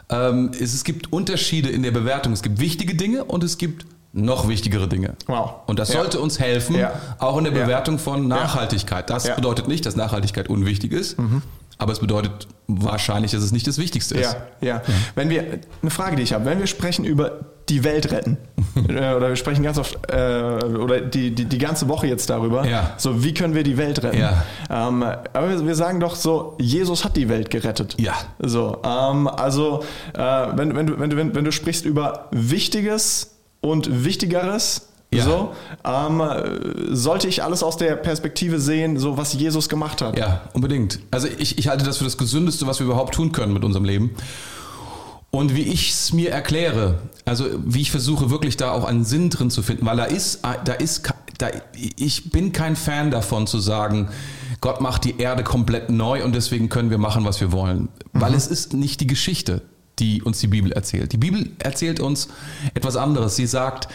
ähm, 0.09 0.51
es 0.59 0.83
gibt 0.83 1.11
Unterschiede 1.13 1.69
in 1.69 1.83
der 1.83 1.91
Bewertung. 1.91 2.33
Es 2.33 2.41
gibt 2.41 2.59
wichtige 2.59 2.95
Dinge 2.95 3.23
und 3.23 3.43
es 3.43 3.57
gibt 3.57 3.85
noch 4.13 4.47
wichtigere 4.47 4.87
Dinge. 4.87 5.13
Wow. 5.27 5.51
Und 5.67 5.79
das 5.79 5.91
sollte 5.91 6.19
uns 6.19 6.39
helfen, 6.39 6.75
ja. 6.75 6.93
auch 7.19 7.37
in 7.37 7.45
der 7.45 7.51
Bewertung 7.51 7.95
ja. 7.95 8.01
von 8.01 8.27
Nachhaltigkeit. 8.27 9.09
Das 9.09 9.27
ja. 9.27 9.35
bedeutet 9.35 9.67
nicht, 9.67 9.85
dass 9.85 9.95
Nachhaltigkeit 9.95 10.49
unwichtig 10.49 10.91
ist, 10.91 11.17
mhm. 11.17 11.41
aber 11.77 11.93
es 11.93 11.99
bedeutet 11.99 12.47
wahrscheinlich, 12.67 13.31
dass 13.31 13.41
es 13.41 13.51
nicht 13.51 13.67
das 13.67 13.77
Wichtigste 13.77 14.15
ist. 14.15 14.35
Ja, 14.59 14.67
ja. 14.67 14.81
Wenn 15.15 15.29
wir, 15.29 15.59
eine 15.81 15.91
Frage, 15.91 16.17
die 16.17 16.23
ich 16.23 16.33
habe, 16.33 16.45
wenn 16.45 16.59
wir 16.59 16.67
sprechen 16.67 17.05
über 17.05 17.45
die 17.69 17.85
Welt 17.85 18.11
retten, 18.11 18.37
äh, 18.89 19.13
oder 19.13 19.29
wir 19.29 19.35
sprechen 19.37 19.63
ganz 19.63 19.77
oft, 19.77 19.97
äh, 20.11 20.65
oder 20.65 20.99
die, 20.99 21.33
die, 21.33 21.45
die 21.45 21.57
ganze 21.57 21.87
Woche 21.87 22.07
jetzt 22.07 22.29
darüber, 22.29 22.65
ja. 22.65 22.93
so 22.97 23.23
wie 23.23 23.33
können 23.33 23.55
wir 23.55 23.63
die 23.63 23.77
Welt 23.77 24.03
retten? 24.03 24.19
Ja. 24.19 24.43
Ähm, 24.69 25.03
aber 25.03 25.65
wir 25.65 25.75
sagen 25.75 26.01
doch 26.01 26.15
so, 26.15 26.57
Jesus 26.59 27.05
hat 27.05 27.15
die 27.15 27.29
Welt 27.29 27.49
gerettet. 27.49 27.95
Ja. 27.97 28.13
So, 28.39 28.81
ähm, 28.83 29.27
also, 29.27 29.85
äh, 30.13 30.19
wenn, 30.19 30.75
wenn, 30.75 30.87
du, 30.87 30.99
wenn, 30.99 31.09
du, 31.09 31.15
wenn, 31.15 31.33
wenn 31.33 31.45
du 31.45 31.51
sprichst 31.53 31.85
über 31.85 32.27
Wichtiges, 32.31 33.30
und 33.61 34.03
Wichtigeres. 34.03 34.87
Ja. 35.13 35.25
So, 35.25 35.53
ähm, 35.83 36.23
sollte 36.95 37.27
ich 37.27 37.43
alles 37.43 37.63
aus 37.63 37.75
der 37.75 37.97
Perspektive 37.97 38.61
sehen, 38.61 38.97
so 38.97 39.17
was 39.17 39.33
Jesus 39.33 39.67
gemacht 39.67 40.01
hat. 40.01 40.17
Ja, 40.17 40.43
unbedingt. 40.53 40.99
Also 41.11 41.27
ich, 41.37 41.57
ich 41.57 41.67
halte 41.67 41.83
das 41.83 41.97
für 41.97 42.05
das 42.05 42.17
Gesündeste, 42.17 42.65
was 42.65 42.79
wir 42.79 42.85
überhaupt 42.85 43.15
tun 43.15 43.33
können 43.33 43.51
mit 43.51 43.65
unserem 43.65 43.83
Leben. 43.83 44.11
Und 45.29 45.55
wie 45.55 45.63
ich 45.63 45.91
es 45.91 46.13
mir 46.13 46.31
erkläre, 46.31 46.99
also 47.25 47.45
wie 47.65 47.81
ich 47.81 47.91
versuche 47.91 48.29
wirklich 48.29 48.55
da 48.55 48.71
auch 48.71 48.85
einen 48.85 49.03
Sinn 49.03 49.29
drin 49.29 49.49
zu 49.49 49.63
finden, 49.63 49.85
weil 49.85 49.97
da 49.97 50.05
ist, 50.05 50.41
da 50.65 50.73
ist, 50.73 51.03
da, 51.37 51.49
ich 51.97 52.31
bin 52.31 52.53
kein 52.53 52.77
Fan 52.77 53.11
davon 53.11 53.47
zu 53.47 53.59
sagen, 53.59 54.09
Gott 54.61 54.79
macht 54.79 55.05
die 55.05 55.19
Erde 55.19 55.43
komplett 55.43 55.89
neu 55.89 56.23
und 56.23 56.35
deswegen 56.35 56.69
können 56.69 56.89
wir 56.89 56.97
machen, 56.97 57.25
was 57.25 57.41
wir 57.41 57.51
wollen. 57.51 57.89
Weil 58.13 58.31
mhm. 58.31 58.37
es 58.37 58.47
ist 58.47 58.73
nicht 58.73 59.01
die 59.01 59.07
Geschichte 59.07 59.61
die 60.01 60.21
uns 60.21 60.39
die 60.39 60.47
Bibel 60.47 60.71
erzählt. 60.71 61.13
Die 61.13 61.17
Bibel 61.17 61.51
erzählt 61.59 61.99
uns 61.99 62.27
etwas 62.73 62.97
anderes. 62.97 63.35
Sie 63.35 63.45
sagt, 63.45 63.87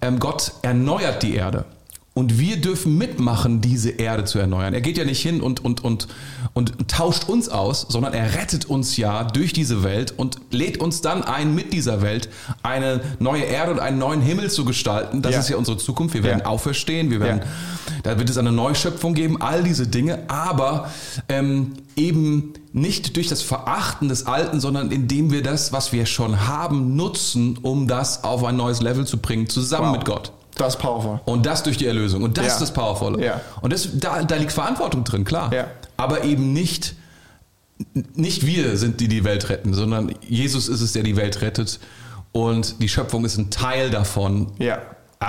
ähm, 0.00 0.18
Gott 0.18 0.52
erneuert 0.62 1.22
die 1.22 1.34
Erde. 1.34 1.66
Und 2.12 2.40
wir 2.40 2.60
dürfen 2.60 2.98
mitmachen, 2.98 3.60
diese 3.60 3.90
Erde 3.90 4.24
zu 4.24 4.40
erneuern. 4.40 4.74
Er 4.74 4.80
geht 4.80 4.98
ja 4.98 5.04
nicht 5.04 5.22
hin 5.22 5.40
und, 5.40 5.64
und, 5.64 5.84
und, 5.84 6.08
und 6.54 6.88
tauscht 6.88 7.28
uns 7.28 7.48
aus, 7.48 7.86
sondern 7.88 8.14
er 8.14 8.34
rettet 8.34 8.64
uns 8.64 8.96
ja 8.96 9.22
durch 9.22 9.52
diese 9.52 9.84
Welt 9.84 10.12
und 10.16 10.38
lädt 10.50 10.78
uns 10.78 11.02
dann 11.02 11.22
ein, 11.22 11.54
mit 11.54 11.72
dieser 11.72 12.02
Welt 12.02 12.28
eine 12.64 13.00
neue 13.20 13.44
Erde 13.44 13.70
und 13.72 13.78
einen 13.78 13.98
neuen 13.98 14.22
Himmel 14.22 14.50
zu 14.50 14.64
gestalten. 14.64 15.22
Das 15.22 15.34
ja. 15.34 15.40
ist 15.40 15.50
ja 15.50 15.56
unsere 15.56 15.78
Zukunft. 15.78 16.14
Wir 16.14 16.24
werden 16.24 16.40
ja. 16.40 16.46
auferstehen, 16.46 17.12
wir 17.12 17.20
werden, 17.20 17.42
ja. 17.42 18.00
da 18.02 18.18
wird 18.18 18.28
es 18.28 18.36
eine 18.38 18.50
Neuschöpfung 18.50 19.14
geben, 19.14 19.40
all 19.40 19.62
diese 19.62 19.86
Dinge, 19.86 20.24
aber 20.28 20.90
ähm, 21.28 21.74
eben 21.94 22.54
nicht 22.72 23.16
durch 23.16 23.28
das 23.28 23.42
Verachten 23.42 24.08
des 24.08 24.26
Alten, 24.26 24.58
sondern 24.58 24.90
indem 24.90 25.30
wir 25.30 25.44
das, 25.44 25.72
was 25.72 25.92
wir 25.92 26.06
schon 26.06 26.48
haben, 26.48 26.96
nutzen, 26.96 27.56
um 27.62 27.86
das 27.86 28.24
auf 28.24 28.42
ein 28.42 28.56
neues 28.56 28.82
Level 28.82 29.06
zu 29.06 29.18
bringen, 29.18 29.48
zusammen 29.48 29.90
wow. 29.90 29.96
mit 29.96 30.04
Gott. 30.04 30.32
Das 30.56 30.74
ist 30.74 30.80
powerful. 30.80 31.20
Und 31.24 31.46
das 31.46 31.62
durch 31.62 31.76
die 31.76 31.86
Erlösung. 31.86 32.22
Und 32.22 32.36
das 32.36 32.46
ja. 32.46 32.52
ist 32.52 32.60
das 32.60 32.72
Powervolle. 32.72 33.24
Ja. 33.24 33.40
Und 33.60 33.72
das, 33.72 33.88
da, 33.98 34.22
da 34.22 34.36
liegt 34.36 34.52
Verantwortung 34.52 35.04
drin, 35.04 35.24
klar. 35.24 35.52
Ja. 35.52 35.66
Aber 35.96 36.24
eben 36.24 36.52
nicht, 36.52 36.94
nicht 38.14 38.46
wir 38.46 38.76
sind 38.76 39.00
die 39.00 39.08
die 39.08 39.24
Welt 39.24 39.48
retten, 39.48 39.74
sondern 39.74 40.14
Jesus 40.26 40.68
ist 40.68 40.80
es, 40.80 40.92
der 40.92 41.02
die 41.02 41.16
Welt 41.16 41.40
rettet. 41.40 41.80
Und 42.32 42.80
die 42.82 42.88
Schöpfung 42.88 43.24
ist 43.24 43.38
ein 43.38 43.50
Teil 43.50 43.90
davon. 43.90 44.52
Ja. 44.58 44.78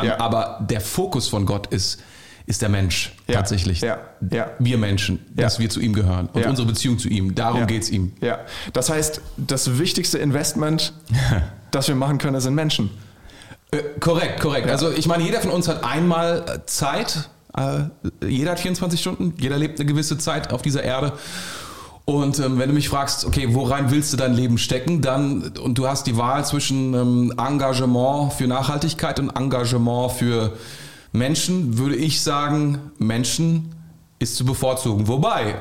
ja. 0.04 0.20
Aber 0.20 0.66
der 0.70 0.82
Fokus 0.82 1.28
von 1.28 1.46
Gott 1.46 1.68
ist, 1.68 2.02
ist 2.46 2.62
der 2.62 2.70
Mensch 2.70 3.14
ja. 3.28 3.36
tatsächlich. 3.36 3.82
Ja. 3.82 4.00
Ja. 4.30 4.52
Wir 4.60 4.78
Menschen, 4.78 5.26
dass 5.36 5.60
wir 5.60 5.70
zu 5.70 5.80
ihm 5.80 5.94
gehören 5.94 6.28
und 6.34 6.46
unsere 6.46 6.68
Beziehung 6.68 7.00
zu 7.00 7.08
ihm. 7.08 7.34
Darum 7.34 7.62
ja. 7.62 7.66
geht 7.66 7.84
es 7.84 7.90
ihm. 7.90 8.14
Ja. 8.22 8.40
Das 8.74 8.90
heißt, 8.90 9.22
das 9.38 9.78
wichtigste 9.80 10.18
Investment, 10.18 10.94
das 11.72 11.88
wir 11.88 11.96
machen 11.96 12.18
können, 12.18 12.40
sind 12.40 12.54
Menschen. 12.54 12.90
Äh, 13.72 14.00
korrekt, 14.00 14.42
korrekt. 14.42 14.68
Ja. 14.68 14.74
Also 14.74 14.92
ich 14.92 15.08
meine, 15.08 15.24
jeder 15.24 15.40
von 15.40 15.52
uns 15.52 15.68
hat 15.68 15.84
einmal 15.84 16.44
äh, 16.48 16.66
Zeit. 16.66 17.30
Äh, 17.56 17.84
jeder 18.28 18.52
hat 18.52 18.60
24 18.60 19.00
Stunden. 19.00 19.34
Jeder 19.38 19.58
lebt 19.58 19.80
eine 19.80 19.88
gewisse 19.88 20.18
Zeit 20.18 20.52
auf 20.52 20.62
dieser 20.62 20.84
Erde. 20.84 21.14
Und 22.04 22.40
ähm, 22.40 22.60
wenn 22.60 22.68
du 22.68 22.76
mich 22.76 22.90
fragst, 22.90 23.26
okay, 23.26 23.54
worein 23.54 23.92
willst 23.92 24.12
du 24.12 24.18
dein 24.18 24.34
Leben 24.34 24.58
stecken, 24.58 25.02
dann 25.02 25.54
und 25.64 25.78
du 25.78 25.88
hast 25.88 26.08
die 26.08 26.18
Wahl 26.18 26.44
zwischen 26.46 26.94
ähm, 26.94 27.34
Engagement 27.38 28.34
für 28.34 28.48
Nachhaltigkeit 28.48 29.20
und 29.20 29.30
Engagement 29.30 30.12
für 30.12 30.58
Menschen, 31.14 31.78
würde 31.78 31.96
ich 31.96 32.22
sagen, 32.22 32.80
Menschen 32.98 33.76
ist 34.20 34.36
zu 34.36 34.46
bevorzugen. 34.46 35.08
Wobei, 35.08 35.56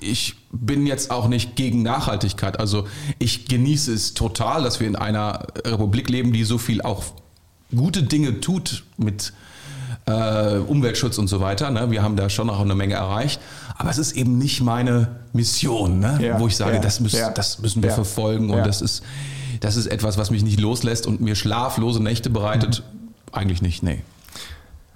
ich 0.00 0.36
bin 0.50 0.86
jetzt 0.86 1.10
auch 1.10 1.28
nicht 1.28 1.56
gegen 1.56 1.82
Nachhaltigkeit. 1.82 2.58
Also 2.58 2.86
ich 3.18 3.46
genieße 3.46 3.92
es 3.92 4.14
total, 4.14 4.62
dass 4.62 4.80
wir 4.80 4.86
in 4.86 4.96
einer 4.96 5.46
Republik 5.64 6.08
leben, 6.08 6.32
die 6.32 6.44
so 6.44 6.58
viel 6.58 6.80
auch 6.80 7.04
gute 7.74 8.02
Dinge 8.02 8.40
tut 8.40 8.84
mit 8.96 9.32
äh, 10.06 10.58
Umweltschutz 10.58 11.18
und 11.18 11.28
so 11.28 11.40
weiter. 11.40 11.70
Ne? 11.70 11.90
Wir 11.90 12.02
haben 12.02 12.16
da 12.16 12.30
schon 12.30 12.48
auch 12.50 12.60
eine 12.60 12.74
Menge 12.74 12.94
erreicht. 12.94 13.40
Aber 13.76 13.90
es 13.90 13.98
ist 13.98 14.12
eben 14.12 14.38
nicht 14.38 14.62
meine 14.62 15.16
Mission, 15.32 16.00
ne? 16.00 16.18
ja, 16.22 16.40
wo 16.40 16.46
ich 16.46 16.56
sage, 16.56 16.76
ja, 16.76 16.80
das, 16.80 17.00
müssen, 17.00 17.18
ja, 17.18 17.30
das 17.30 17.58
müssen 17.58 17.82
wir 17.82 17.90
verfolgen. 17.90 18.50
Und 18.50 18.66
das, 18.66 18.80
ist, 18.80 19.02
das 19.60 19.76
ist 19.76 19.86
etwas, 19.86 20.16
was 20.16 20.30
mich 20.30 20.42
nicht 20.42 20.60
loslässt 20.60 21.06
und 21.06 21.20
mir 21.20 21.34
schlaflose 21.34 22.02
Nächte 22.02 22.30
bereitet. 22.30 22.82
Mhm. 22.82 23.08
Eigentlich 23.32 23.60
nicht, 23.60 23.82
nee. 23.82 24.02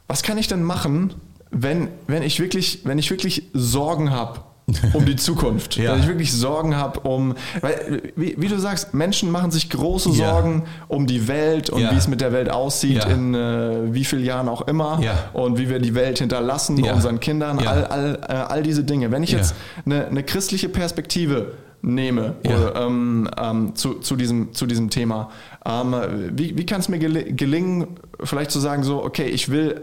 Was 0.06 0.22
kann 0.22 0.38
ich 0.38 0.48
denn 0.48 0.62
machen, 0.62 1.14
wenn, 1.50 1.88
wenn, 2.06 2.22
ich, 2.22 2.40
wirklich, 2.40 2.80
wenn 2.84 2.98
ich 2.98 3.10
wirklich 3.10 3.44
Sorgen 3.52 4.10
habe 4.10 4.40
um 4.92 5.04
die 5.04 5.16
Zukunft. 5.16 5.76
ja. 5.76 5.92
Dass 5.92 6.02
ich 6.02 6.08
wirklich 6.08 6.32
Sorgen 6.32 6.76
habe 6.76 7.00
um, 7.00 7.34
weil, 7.60 8.12
wie, 8.16 8.36
wie, 8.38 8.48
du 8.48 8.58
sagst, 8.58 8.94
Menschen 8.94 9.30
machen 9.30 9.50
sich 9.50 9.70
große 9.70 10.12
Sorgen 10.12 10.64
ja. 10.64 10.84
um 10.88 11.06
die 11.06 11.28
Welt 11.28 11.70
und 11.70 11.80
ja. 11.80 11.92
wie 11.92 11.96
es 11.96 12.08
mit 12.08 12.20
der 12.20 12.32
Welt 12.32 12.50
aussieht 12.50 13.04
in 13.04 13.34
äh, 13.34 13.92
wie 13.94 14.04
vielen 14.04 14.24
Jahren 14.24 14.48
auch 14.48 14.62
immer 14.62 15.00
und 15.32 15.58
wie 15.58 15.68
wir 15.68 15.78
die 15.78 15.94
Welt 15.94 16.18
hinterlassen 16.18 16.76
unseren 16.82 17.20
Kindern, 17.20 17.58
all, 17.58 17.84
all, 17.86 18.18
äh, 18.28 18.32
all 18.32 18.62
diese 18.62 18.84
Dinge. 18.84 19.10
Wenn 19.10 19.22
ich 19.22 19.32
jetzt 19.32 19.54
eine, 19.84 20.06
eine 20.06 20.22
christliche 20.22 20.68
Perspektive 20.68 21.52
nehme 21.82 22.34
oder, 22.44 22.76
ähm, 22.76 23.28
ähm, 23.38 23.74
zu, 23.74 23.94
zu, 23.94 24.16
diesem, 24.16 24.52
zu 24.52 24.66
diesem 24.66 24.90
Thema. 24.90 25.30
Ähm, 25.64 25.94
wie 26.32 26.56
wie 26.56 26.66
kann 26.66 26.80
es 26.80 26.88
mir 26.88 26.98
gelingen, 26.98 27.86
vielleicht 28.22 28.50
zu 28.50 28.60
sagen, 28.60 28.82
so, 28.82 29.02
okay, 29.02 29.26
ich 29.26 29.50
will 29.50 29.82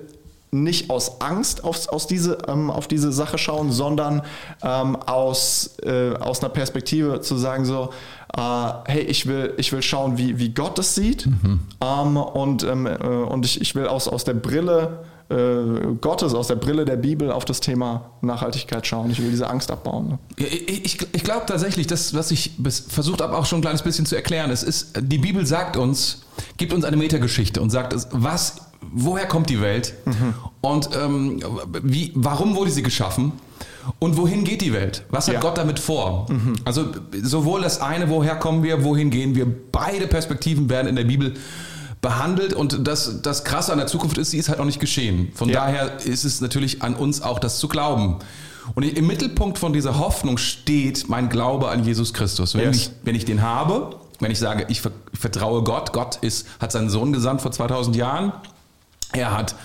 nicht 0.64 0.90
aus 0.90 1.22
Angst 1.22 1.64
auf, 1.64 1.88
aus 1.90 2.08
diese, 2.08 2.38
ähm, 2.48 2.70
auf 2.70 2.88
diese 2.88 3.12
Sache 3.12 3.38
schauen, 3.38 3.72
sondern 3.72 4.22
ähm, 4.64 4.96
aus, 4.96 5.78
äh, 5.84 6.14
aus 6.16 6.42
einer 6.42 6.50
Perspektive 6.50 7.22
zu 7.22 7.38
sagen 7.38 7.66
so, 7.66 7.90
äh, 8.36 8.42
hey, 8.86 9.02
ich 9.02 9.26
will, 9.26 9.54
ich 9.58 9.72
will 9.72 9.82
schauen, 9.82 10.18
wie, 10.18 10.38
wie 10.40 10.50
Gott 10.54 10.78
es 10.80 10.96
sieht 10.96 11.26
mhm. 11.26 11.60
ähm, 11.82 12.18
und, 12.18 12.64
ähm, 12.64 12.86
äh, 12.86 12.92
und 12.92 13.46
ich, 13.46 13.62
ich 13.62 13.76
will 13.76 13.88
aus, 13.88 14.08
aus 14.08 14.24
der 14.24 14.34
Brille 14.34 15.04
äh, 15.30 15.96
Gottes, 16.00 16.34
aus 16.34 16.48
der 16.48 16.56
Brille 16.56 16.86
der 16.86 16.96
Bibel 16.96 17.32
auf 17.32 17.44
das 17.44 17.60
Thema 17.60 18.12
Nachhaltigkeit 18.22 18.88
schauen. 18.88 19.12
Ich 19.12 19.22
will 19.22 19.30
diese 19.30 19.50
Angst 19.50 19.72
abbauen. 19.72 20.08
Ne? 20.08 20.20
Ich, 20.38 20.86
ich, 20.86 21.08
ich 21.14 21.24
glaube 21.24 21.46
tatsächlich, 21.46 21.88
das, 21.88 22.14
was 22.14 22.32
ich 22.32 22.52
versucht 22.88 23.22
habe, 23.22 23.38
auch 23.38 23.46
schon 23.46 23.60
ein 23.60 23.62
kleines 23.62 23.82
bisschen 23.82 24.06
zu 24.06 24.16
erklären, 24.16 24.52
es 24.52 24.64
ist, 24.64 24.94
die 25.02 25.18
Bibel 25.18 25.46
sagt 25.46 25.76
uns, 25.76 26.22
gibt 26.58 26.74
uns 26.74 26.86
eine 26.86 26.96
Metageschichte 26.98 27.62
und 27.62 27.72
sagt, 27.72 27.94
was 28.12 28.67
woher 28.94 29.28
kommt 29.28 29.50
die 29.50 29.62
Welt 29.62 29.94
mhm. 30.06 30.34
und 30.62 30.90
ähm, 30.96 31.40
wie, 31.84 32.12
warum 32.16 32.56
wurde 32.56 32.72
sie 32.72 32.84
geschaffen 32.84 33.32
und 34.00 34.18
wohin 34.18 34.44
geht 34.44 34.62
die 34.62 34.74
Welt? 34.74 35.04
Was 35.10 35.28
hat 35.28 35.36
ja. 35.36 35.40
Gott 35.40 35.58
damit 35.58 35.80
vor? 35.80 36.26
Mhm. 36.30 36.56
Also 36.66 36.86
sowohl 37.22 37.62
das 37.62 37.82
eine, 37.82 38.10
woher 38.10 38.36
kommen 38.36 38.64
wir, 38.64 38.84
wohin 38.84 39.10
gehen 39.10 39.36
wir, 39.36 39.46
beide 39.72 40.08
Perspektiven 40.08 40.70
werden 40.70 40.88
in 40.88 40.96
der 40.96 41.06
Bibel 41.06 41.34
behandelt 42.02 42.54
und 42.54 42.88
das, 42.88 43.22
das 43.22 43.44
Krasse 43.44 43.72
an 43.72 43.80
der 43.80 43.88
Zukunft 43.88 44.18
ist, 44.18 44.32
sie 44.32 44.38
ist 44.38 44.50
halt 44.50 44.60
noch 44.60 44.66
nicht 44.66 44.80
geschehen. 44.80 45.30
Von 45.34 45.50
ja. 45.50 45.62
daher 45.62 45.98
ist 46.06 46.26
es 46.26 46.42
natürlich 46.42 46.82
an 46.84 46.94
uns 46.96 47.22
auch 47.22 47.40
das 47.40 47.60
zu 47.60 47.68
glauben. 47.68 48.18
Und 48.76 48.84
im 48.84 49.08
Mittelpunkt 49.08 49.58
von 49.58 49.74
dieser 49.74 49.98
Hoffnung 49.98 50.38
steht 50.38 51.08
mein 51.10 51.30
Glaube 51.30 51.70
an 51.70 51.84
Jesus 51.86 52.14
Christus. 52.14 52.54
Wenn, 52.54 52.66
Yes. 52.66 52.76
ich, 52.78 52.92
wenn 53.04 53.16
ich 53.16 53.26
den 53.26 53.42
habe, 53.42 53.96
wenn 54.20 54.30
ich 54.30 54.40
sage, 54.40 54.66
ich 54.70 54.82
ver- 54.82 54.92
vertraue 55.14 55.64
Gott, 55.64 55.94
Gott 55.94 56.18
ist, 56.18 56.48
hat 56.60 56.72
seinen 56.72 56.90
Sohn 56.90 57.14
gesandt 57.14 57.42
vor 57.42 57.52
2000 57.52 57.96
Jahren, 57.96 58.34
er 59.14 59.36
hat, 59.36 59.56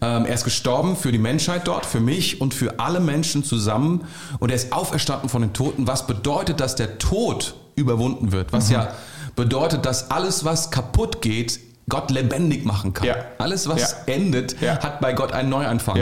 ähm, 0.00 0.26
er 0.26 0.34
ist 0.34 0.44
gestorben 0.44 0.96
für 0.96 1.12
die 1.12 1.18
Menschheit 1.18 1.66
dort, 1.66 1.86
für 1.86 2.00
mich 2.00 2.40
und 2.40 2.54
für 2.54 2.78
alle 2.78 3.00
Menschen 3.00 3.42
zusammen. 3.44 4.04
Und 4.38 4.50
er 4.50 4.56
ist 4.56 4.72
auferstanden 4.72 5.28
von 5.28 5.42
den 5.42 5.52
Toten. 5.52 5.86
Was 5.86 6.06
bedeutet, 6.06 6.60
dass 6.60 6.76
der 6.76 6.98
Tod 6.98 7.54
überwunden 7.74 8.32
wird? 8.32 8.52
Was 8.52 8.70
ja 8.70 8.92
bedeutet, 9.36 9.86
dass 9.86 10.10
alles, 10.10 10.44
was 10.44 10.70
kaputt 10.70 11.22
geht, 11.22 11.60
Gott 11.88 12.10
lebendig 12.10 12.64
machen 12.64 12.94
kann. 12.94 13.06
Ja. 13.08 13.16
Alles, 13.38 13.68
was 13.68 13.96
Ja. 14.06 14.14
endet, 14.14 14.60
Ja. 14.60 14.78
hat 14.82 15.00
bei 15.00 15.12
Gott 15.12 15.32
einen 15.32 15.48
Neuanfang. 15.50 15.98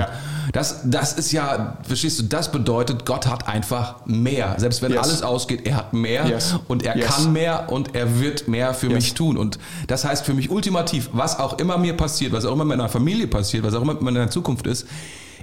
Das, 0.52 0.80
das 0.84 1.12
ist 1.12 1.30
ja, 1.32 1.78
verstehst 1.82 2.18
du, 2.18 2.24
das 2.24 2.50
bedeutet, 2.50 3.06
Gott 3.06 3.26
hat 3.26 3.46
einfach 3.48 3.96
mehr. 4.04 4.54
Selbst 4.58 4.82
wenn 4.82 4.92
Yes. 4.92 5.02
alles 5.04 5.22
ausgeht, 5.22 5.64
er 5.66 5.76
hat 5.76 5.92
mehr 5.92 6.26
Yes. 6.26 6.56
und 6.68 6.82
er 6.84 6.96
Yes. 6.96 7.06
kann 7.06 7.32
mehr 7.32 7.70
und 7.70 7.94
er 7.94 8.18
wird 8.20 8.48
mehr 8.48 8.74
für 8.74 8.88
mich 8.90 9.14
tun. 9.14 9.36
Und 9.38 9.58
das 9.86 10.04
heißt 10.04 10.24
für 10.26 10.34
mich 10.34 10.50
ultimativ, 10.50 11.10
was 11.12 11.38
auch 11.38 11.58
immer 11.58 11.78
mir 11.78 11.96
passiert, 11.96 12.32
was 12.32 12.44
auch 12.44 12.52
immer 12.52 12.64
mit 12.64 12.76
meiner 12.78 12.88
Familie 12.88 13.26
passiert, 13.28 13.64
was 13.64 13.74
auch 13.74 13.82
immer 13.82 13.94
mit 13.94 14.02
meiner 14.02 14.28
Zukunft 14.30 14.66
ist, 14.66 14.86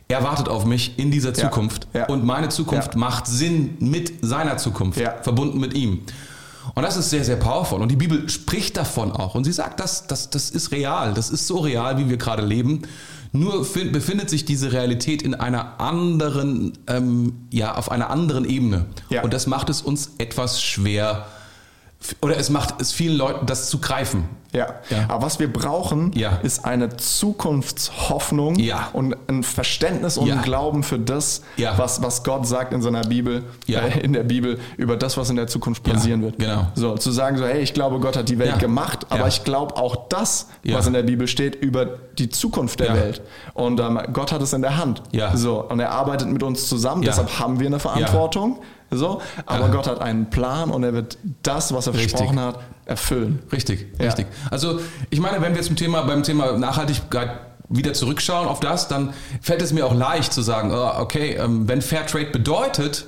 er 0.09 0.23
wartet 0.23 0.49
auf 0.49 0.65
mich 0.65 0.97
in 0.99 1.09
dieser 1.11 1.33
Zukunft. 1.33 1.87
Und 2.09 2.23
meine 2.25 2.49
Zukunft 2.49 2.95
macht 2.95 3.27
Sinn 3.27 3.75
mit 3.79 4.13
seiner 4.25 4.57
Zukunft, 4.57 5.01
verbunden 5.21 5.59
mit 5.59 5.73
ihm. 5.73 6.01
Und 6.75 6.83
das 6.83 6.97
ist 6.97 7.09
sehr, 7.09 7.23
sehr 7.23 7.37
powerful. 7.37 7.81
Und 7.81 7.89
die 7.91 7.95
Bibel 7.95 8.27
spricht 8.29 8.77
davon 8.77 9.11
auch. 9.11 9.35
Und 9.35 9.43
sie 9.43 9.51
sagt, 9.51 9.79
das, 9.79 10.07
das, 10.07 10.29
das 10.29 10.49
ist 10.49 10.71
real. 10.71 11.13
Das 11.13 11.29
ist 11.29 11.47
so 11.47 11.59
real, 11.59 11.97
wie 11.97 12.09
wir 12.09 12.17
gerade 12.17 12.43
leben. 12.45 12.83
Nur 13.31 13.65
fin- 13.65 13.91
befindet 13.91 14.29
sich 14.29 14.45
diese 14.45 14.71
Realität 14.71 15.21
in 15.21 15.33
einer 15.35 15.79
anderen, 15.79 16.73
ähm, 16.87 17.33
ja, 17.51 17.75
auf 17.75 17.91
einer 17.91 18.09
anderen 18.09 18.45
Ebene. 18.45 18.85
Ja. 19.09 19.23
Und 19.23 19.33
das 19.33 19.47
macht 19.47 19.69
es 19.69 19.81
uns 19.81 20.11
etwas 20.17 20.61
schwer, 20.61 21.25
oder 22.21 22.37
es 22.37 22.49
macht 22.49 22.79
es 22.79 22.91
vielen 22.91 23.17
Leuten, 23.17 23.45
das 23.45 23.69
zu 23.69 23.79
greifen. 23.79 24.29
Ja. 24.53 24.67
Ja. 24.89 25.05
aber 25.09 25.25
was 25.25 25.39
wir 25.39 25.51
brauchen, 25.51 26.13
Ja. 26.15 26.37
ist 26.41 26.63
eine 26.65 26.95
Zukunftshoffnung 26.95 28.55
Ja. 28.57 28.89
und 28.93 29.15
ein 29.27 29.43
Verständnis 29.43 30.17
und 30.17 30.27
Ja. 30.27 30.35
ein 30.35 30.41
Glauben 30.41 30.83
für 30.83 30.97
das, 30.99 31.41
Ja. 31.57 31.77
was, 31.77 32.01
was 32.01 32.23
Gott 32.23 32.47
sagt 32.47 32.73
in 32.73 32.81
seiner 32.81 33.01
Bibel, 33.01 33.43
Ja. 33.65 33.81
äh, 33.81 33.99
in 33.99 34.13
der 34.13 34.23
Bibel, 34.23 34.57
über 34.77 34.95
das, 34.95 35.17
was 35.17 35.29
in 35.29 35.35
der 35.35 35.47
Zukunft 35.47 35.83
passieren 35.83 36.21
wird. 36.21 36.39
genau. 36.39 36.67
So, 36.75 36.95
zu 36.97 37.11
sagen 37.11 37.37
so, 37.37 37.45
hey, 37.45 37.61
ich 37.61 37.73
glaube, 37.73 37.99
Gott 37.99 38.15
hat 38.17 38.29
die 38.29 38.39
Welt 38.39 38.51
Ja. 38.51 38.57
gemacht, 38.57 39.05
aber 39.09 39.21
Ja. 39.21 39.27
ich 39.27 39.43
glaube 39.43 39.75
auch 39.75 40.07
das, 40.09 40.47
Ja. 40.63 40.77
was 40.77 40.87
in 40.87 40.93
der 40.93 41.03
Bibel 41.03 41.27
steht, 41.27 41.55
über 41.55 41.85
die 42.17 42.29
Zukunft 42.29 42.79
der 42.79 42.87
Ja. 42.87 42.95
Welt. 42.95 43.21
Und 43.53 43.79
ähm, 43.79 43.99
Gott 44.13 44.31
hat 44.31 44.41
es 44.41 44.53
in 44.53 44.61
der 44.61 44.77
Hand. 44.77 45.03
Ja. 45.11 45.35
So, 45.35 45.61
und 45.63 45.79
er 45.79 45.91
arbeitet 45.91 46.29
mit 46.29 46.41
uns 46.43 46.67
zusammen, 46.67 47.03
Ja. 47.03 47.09
deshalb 47.09 47.37
haben 47.39 47.59
wir 47.59 47.67
eine 47.67 47.79
Verantwortung. 47.79 48.59
So, 48.91 49.21
aber 49.45 49.65
Ja. 49.65 49.71
Gott 49.71 49.87
hat 49.87 50.01
einen 50.01 50.29
Plan 50.29 50.69
und 50.71 50.83
er 50.83 50.93
wird 50.93 51.17
das, 51.43 51.73
was 51.73 51.87
er 51.87 51.93
Richtig. 51.93 52.11
versprochen 52.11 52.39
hat, 52.39 52.59
erfüllen. 52.85 53.39
Richtig, 53.51 53.87
Ja. 53.99 54.05
richtig. 54.05 54.27
Also 54.49 54.79
ich 55.09 55.19
meine, 55.19 55.41
wenn 55.41 55.55
wir 55.55 55.61
zum 55.61 55.75
Thema, 55.75 56.03
beim 56.03 56.23
Thema 56.23 56.57
Nachhaltigkeit 56.57 57.31
wieder 57.69 57.93
zurückschauen 57.93 58.47
auf 58.47 58.61
das, 58.61 58.87
dann 58.87 59.13
fällt 59.41 59.61
es 59.61 59.73
mir 59.73 59.85
auch 59.85 59.93
leicht 59.93 60.31
zu 60.31 60.41
sagen, 60.41 60.71
oh, 60.73 60.89
okay, 61.01 61.33
ähm, 61.35 61.67
wenn 61.67 61.81
Fairtrade 61.81 62.27
bedeutet, 62.31 63.07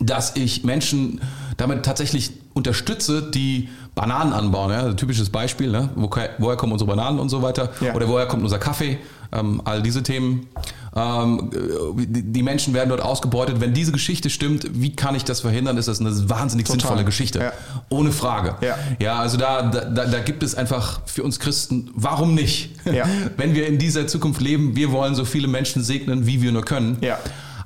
dass 0.00 0.36
ich 0.36 0.64
Menschen 0.64 1.20
damit 1.56 1.84
tatsächlich 1.84 2.32
unterstütze, 2.54 3.22
die 3.22 3.68
Bananen 3.94 4.32
anbauen. 4.32 4.70
Ja? 4.70 4.92
Typisches 4.94 5.30
Beispiel, 5.30 5.70
ne? 5.70 5.90
Wo, 5.96 6.08
woher 6.38 6.56
kommen 6.56 6.72
unsere 6.72 6.88
Bananen 6.88 7.18
und 7.18 7.28
so 7.28 7.42
weiter? 7.42 7.70
Ja. 7.80 7.94
Oder 7.94 8.08
woher 8.08 8.26
kommt 8.26 8.42
unser 8.44 8.58
Kaffee? 8.58 8.98
Ähm, 9.30 9.60
all 9.64 9.82
diese 9.82 10.02
Themen. 10.02 10.48
Ähm, 10.96 11.50
die, 11.96 12.42
Menschen 12.42 12.72
werden 12.72 12.88
dort 12.88 13.02
ausgebeutet. 13.02 13.60
Wenn 13.60 13.74
diese 13.74 13.92
Geschichte 13.92 14.30
stimmt, 14.30 14.66
wie 14.72 14.96
kann 14.96 15.14
ich 15.14 15.24
das 15.24 15.40
verhindern? 15.40 15.76
Ist 15.76 15.86
das 15.86 16.00
eine 16.00 16.10
wahnsinnig 16.30 16.66
Total. 16.66 16.80
sinnvolle 16.80 17.04
Geschichte. 17.04 17.38
Ja. 17.40 17.52
Ohne 17.90 18.10
Frage. 18.10 18.56
Ja. 18.60 18.78
ja 18.98 19.18
also 19.18 19.36
da, 19.36 19.62
da, 19.62 20.06
da 20.06 20.18
gibt 20.20 20.42
es 20.42 20.54
einfach 20.54 21.02
für 21.06 21.22
uns 21.22 21.38
Christen, 21.38 21.90
warum 21.94 22.34
nicht? 22.34 22.70
Ja. 22.84 23.06
Wenn 23.36 23.54
wir 23.54 23.66
in 23.66 23.78
dieser 23.78 24.06
Zukunft 24.06 24.40
leben, 24.40 24.76
wir 24.76 24.92
wollen 24.92 25.14
so 25.14 25.24
viele 25.24 25.46
Menschen 25.46 25.82
segnen, 25.82 26.26
wie 26.26 26.40
wir 26.40 26.52
nur 26.52 26.64
können. 26.64 26.96
Ja. 27.02 27.18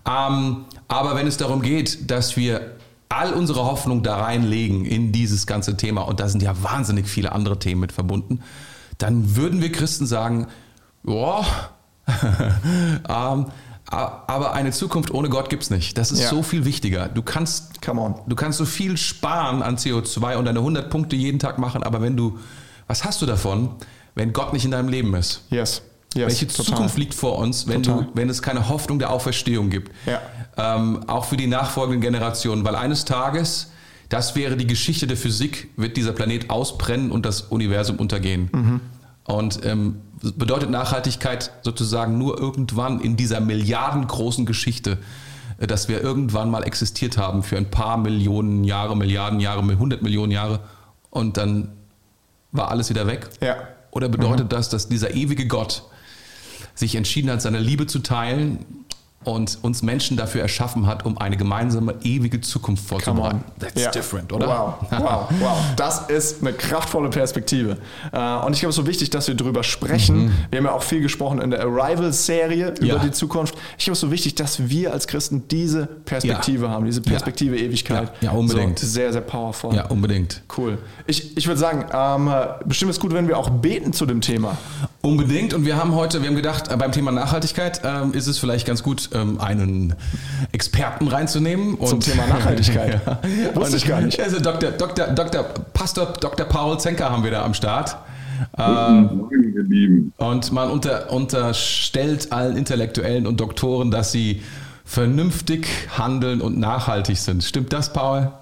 Ähm, 0.05 0.64
aber 0.88 1.14
wenn 1.14 1.27
es 1.27 1.37
darum 1.37 1.62
geht, 1.62 2.11
dass 2.11 2.37
wir 2.37 2.72
all 3.09 3.33
unsere 3.33 3.64
Hoffnung 3.64 4.03
da 4.03 4.16
reinlegen 4.16 4.85
in 4.85 5.12
dieses 5.12 5.46
ganze 5.46 5.77
Thema, 5.77 6.03
und 6.03 6.20
da 6.20 6.29
sind 6.29 6.42
ja 6.42 6.61
wahnsinnig 6.62 7.07
viele 7.07 7.33
andere 7.33 7.59
Themen 7.59 7.81
mit 7.81 7.92
verbunden, 7.92 8.40
dann 8.98 9.37
würden 9.37 9.61
wir 9.61 9.70
Christen 9.72 10.07
sagen, 10.07 10.48
ja, 11.06 11.44
ähm, 13.08 13.46
aber 13.86 14.52
eine 14.54 14.70
Zukunft 14.70 15.12
ohne 15.12 15.28
Gott 15.28 15.50
gibt's 15.50 15.68
nicht. 15.70 15.98
Das 15.98 16.12
ist 16.12 16.20
Ja. 16.20 16.28
so 16.30 16.42
viel 16.42 16.64
wichtiger. 16.64 17.08
Du 17.08 17.22
kannst, 17.22 17.80
du 18.26 18.34
kannst 18.36 18.58
so 18.58 18.64
viel 18.64 18.96
sparen 18.96 19.62
an 19.62 19.76
CO2 19.76 20.36
und 20.36 20.46
deine 20.46 20.60
100 20.60 20.88
Punkte 20.88 21.14
jeden 21.16 21.38
Tag 21.38 21.58
machen, 21.58 21.82
aber 21.82 22.00
wenn 22.00 22.16
du, 22.16 22.38
was 22.86 23.04
hast 23.04 23.20
du 23.22 23.26
davon, 23.26 23.70
wenn 24.14 24.32
Gott 24.32 24.52
nicht 24.52 24.64
in 24.64 24.70
deinem 24.70 24.88
Leben 24.88 25.14
ist? 25.14 25.42
Yes. 25.50 25.82
yes 26.14 26.26
Welche 26.28 26.46
total. 26.46 26.64
Zukunft 26.66 26.96
liegt 26.98 27.14
vor 27.14 27.38
uns, 27.38 27.66
wenn, 27.68 27.82
Total. 27.82 28.04
du, 28.04 28.10
wenn 28.14 28.30
es 28.30 28.40
keine 28.40 28.68
Hoffnung 28.68 28.98
der 28.98 29.10
Auferstehung 29.10 29.68
gibt? 29.68 29.92
Ja. 30.06 30.20
Ähm, 30.56 31.06
auch 31.08 31.26
für 31.26 31.36
die 31.36 31.46
nachfolgenden 31.46 32.00
Generationen, 32.00 32.64
weil 32.64 32.76
eines 32.76 33.04
Tages, 33.04 33.72
das 34.08 34.36
wäre 34.36 34.56
die 34.56 34.66
Geschichte 34.66 35.06
der 35.06 35.16
Physik, 35.16 35.68
wird 35.76 35.96
dieser 35.96 36.12
Planet 36.12 36.48
ausbrennen 36.50 37.10
und 37.10 37.24
das 37.26 37.42
Universum 37.42 37.96
untergehen. 37.96 38.48
Mhm. 38.52 38.80
Und 39.24 39.64
ähm, 39.64 40.00
bedeutet 40.20 40.70
Nachhaltigkeit 40.70 41.52
sozusagen 41.62 42.18
nur 42.18 42.38
irgendwann 42.38 43.00
in 43.00 43.16
dieser 43.16 43.40
milliardengroßen 43.40 44.46
Geschichte, 44.46 44.98
äh, 45.58 45.66
dass 45.66 45.88
wir 45.88 46.00
irgendwann 46.00 46.50
mal 46.50 46.64
existiert 46.64 47.16
haben 47.16 47.42
für 47.42 47.56
ein 47.56 47.70
paar 47.70 47.96
Millionen 47.96 48.64
Jahre, 48.64 48.96
Milliarden 48.96 49.40
Jahre, 49.40 49.61
100 49.61 50.02
Millionen 50.02 50.32
Jahre 50.32 50.61
und 51.11 51.37
dann 51.37 51.72
war 52.50 52.70
alles 52.70 52.90
wieder 52.90 53.06
weg? 53.06 53.30
Ja. 53.40 53.56
Oder 53.90 54.08
bedeutet 54.08 54.52
das, 54.52 54.68
dass 54.68 54.88
dieser 54.88 55.14
ewige 55.14 55.46
Gott 55.46 55.85
sich 56.74 56.94
entschieden 56.94 57.30
hat, 57.30 57.42
seine 57.42 57.58
Liebe 57.58 57.87
zu 57.87 58.00
teilen 58.00 58.64
und 59.24 59.58
uns 59.62 59.82
Menschen 59.82 60.16
dafür 60.16 60.42
erschaffen 60.42 60.87
hat, 60.87 61.04
um 61.06 61.18
eine 61.18 61.37
gemeinsame 61.37 61.94
ewige 62.02 62.40
Zukunft 62.40 62.87
vorzubereiten? 62.87 63.42
That's 63.58 63.80
Ja. 63.82 63.90
different, 63.90 64.32
oder? 64.32 64.46
Wow, 64.48 64.74
wow, 65.00 65.28
wow. 65.40 65.58
Das 65.76 66.08
ist 66.08 66.40
eine 66.42 66.52
kraftvolle 66.52 67.11
Perspektive. 67.11 67.78
Äh, 68.12 68.18
Und 68.18 68.54
ich 68.54 68.61
glaube, 68.61 68.70
es 68.70 68.76
ist 68.78 68.85
so 68.85 68.87
wichtig, 68.87 69.11
dass 69.11 69.28
wir 69.28 69.35
drüber 69.35 69.62
sprechen. 69.62 70.32
Wir 70.50 70.58
haben 70.58 70.66
ja 70.66 70.72
auch 70.72 70.82
viel 70.82 71.00
gesprochen 71.00 71.40
in 71.40 71.50
der 71.50 71.61
Arrival-Serie 71.62 72.68
über 72.70 72.80
Mhm. 72.82 72.87
Ja. 72.88 72.98
die 72.98 73.11
Zukunft. 73.12 73.54
Ich 73.78 73.85
glaube, 73.85 73.92
es 73.92 73.98
ist 73.98 74.00
so 74.00 74.11
wichtig, 74.11 74.35
dass 74.35 74.68
wir 74.68 74.92
als 74.92 75.06
Christen 75.06 75.44
diese 75.50 75.87
Perspektive 75.87 76.66
Ja. 76.66 76.70
haben, 76.72 76.85
diese 76.85 77.00
Perspektive 77.00 77.56
Ewigkeit. 77.58 78.12
Ja, 78.20 78.32
ja, 78.32 78.38
unbedingt. 78.38 78.78
So, 78.78 78.87
sehr, 78.87 79.12
sehr 79.12 79.20
powerful. 79.22 79.74
Ja, 79.74 79.87
unbedingt. 79.87 80.42
Cool. 80.56 80.78
Ich, 81.06 81.37
ich 81.37 81.46
würde 81.46 81.61
sagen, 81.61 81.85
ähm, 81.92 82.32
bestimmt 82.66 82.90
ist 82.90 83.00
gut, 83.00 83.12
wenn 83.12 83.28
wir 83.28 83.38
auch 83.38 83.50
beten 83.50 83.92
zu 83.92 84.06
dem 84.06 84.20
Thema. 84.20 84.56
Unbedingt. 85.00 85.52
Und 85.54 85.64
wir 85.66 85.76
haben 85.76 85.94
heute, 85.94 86.20
wir 86.22 86.28
haben 86.28 86.37
gedacht, 86.37 86.70
äh, 86.70 86.76
beim 86.76 86.92
Thema 86.92 87.11
Nachhaltigkeit 87.11 87.80
ähm, 87.85 88.12
ist 88.14 88.26
es 88.28 88.38
vielleicht 88.38 88.66
ganz 88.66 88.82
gut, 88.82 89.11
ähm, 89.14 89.40
einen 89.40 89.94
Experten 90.53 91.09
reinzunehmen. 91.09 91.79
Zum 91.85 92.01
Thema 92.01 92.27
Nachhaltigkeit. 92.27 93.01
ja. 93.07 93.18
Wusste 93.55 93.77
ich 93.77 93.87
gar 93.87 94.01
nicht. 94.01 94.20
Also 94.20 94.40
Dr. 94.40 94.72
Dr. 94.72 95.09
Dr. 95.09 95.42
Pastor 95.72 96.12
Dr. 96.20 96.46
Paul 96.46 96.79
Zenker 96.79 97.11
haben 97.11 97.25
wir 97.25 97.31
da 97.31 97.44
am 97.44 97.55
Start. 97.55 97.96
Guten 98.57 99.16
Morgen, 99.16 99.55
ihr 99.55 99.62
Lieben. 99.62 100.12
Und 100.16 100.53
man 100.53 100.70
unter, 100.70 101.12
unterstellt 101.12 102.33
allen 102.33 102.57
Intellektuellen 102.57 103.27
und 103.27 103.40
Doktoren, 103.40 103.90
dass 103.90 104.12
sie 104.12 104.42
vernünftig 104.85 105.66
handeln 105.96 106.40
und 106.40 106.59
nachhaltig 106.59 107.18
sind. 107.18 107.44
Stimmt 107.44 107.72
das, 107.72 107.92
Paul? 107.92 108.33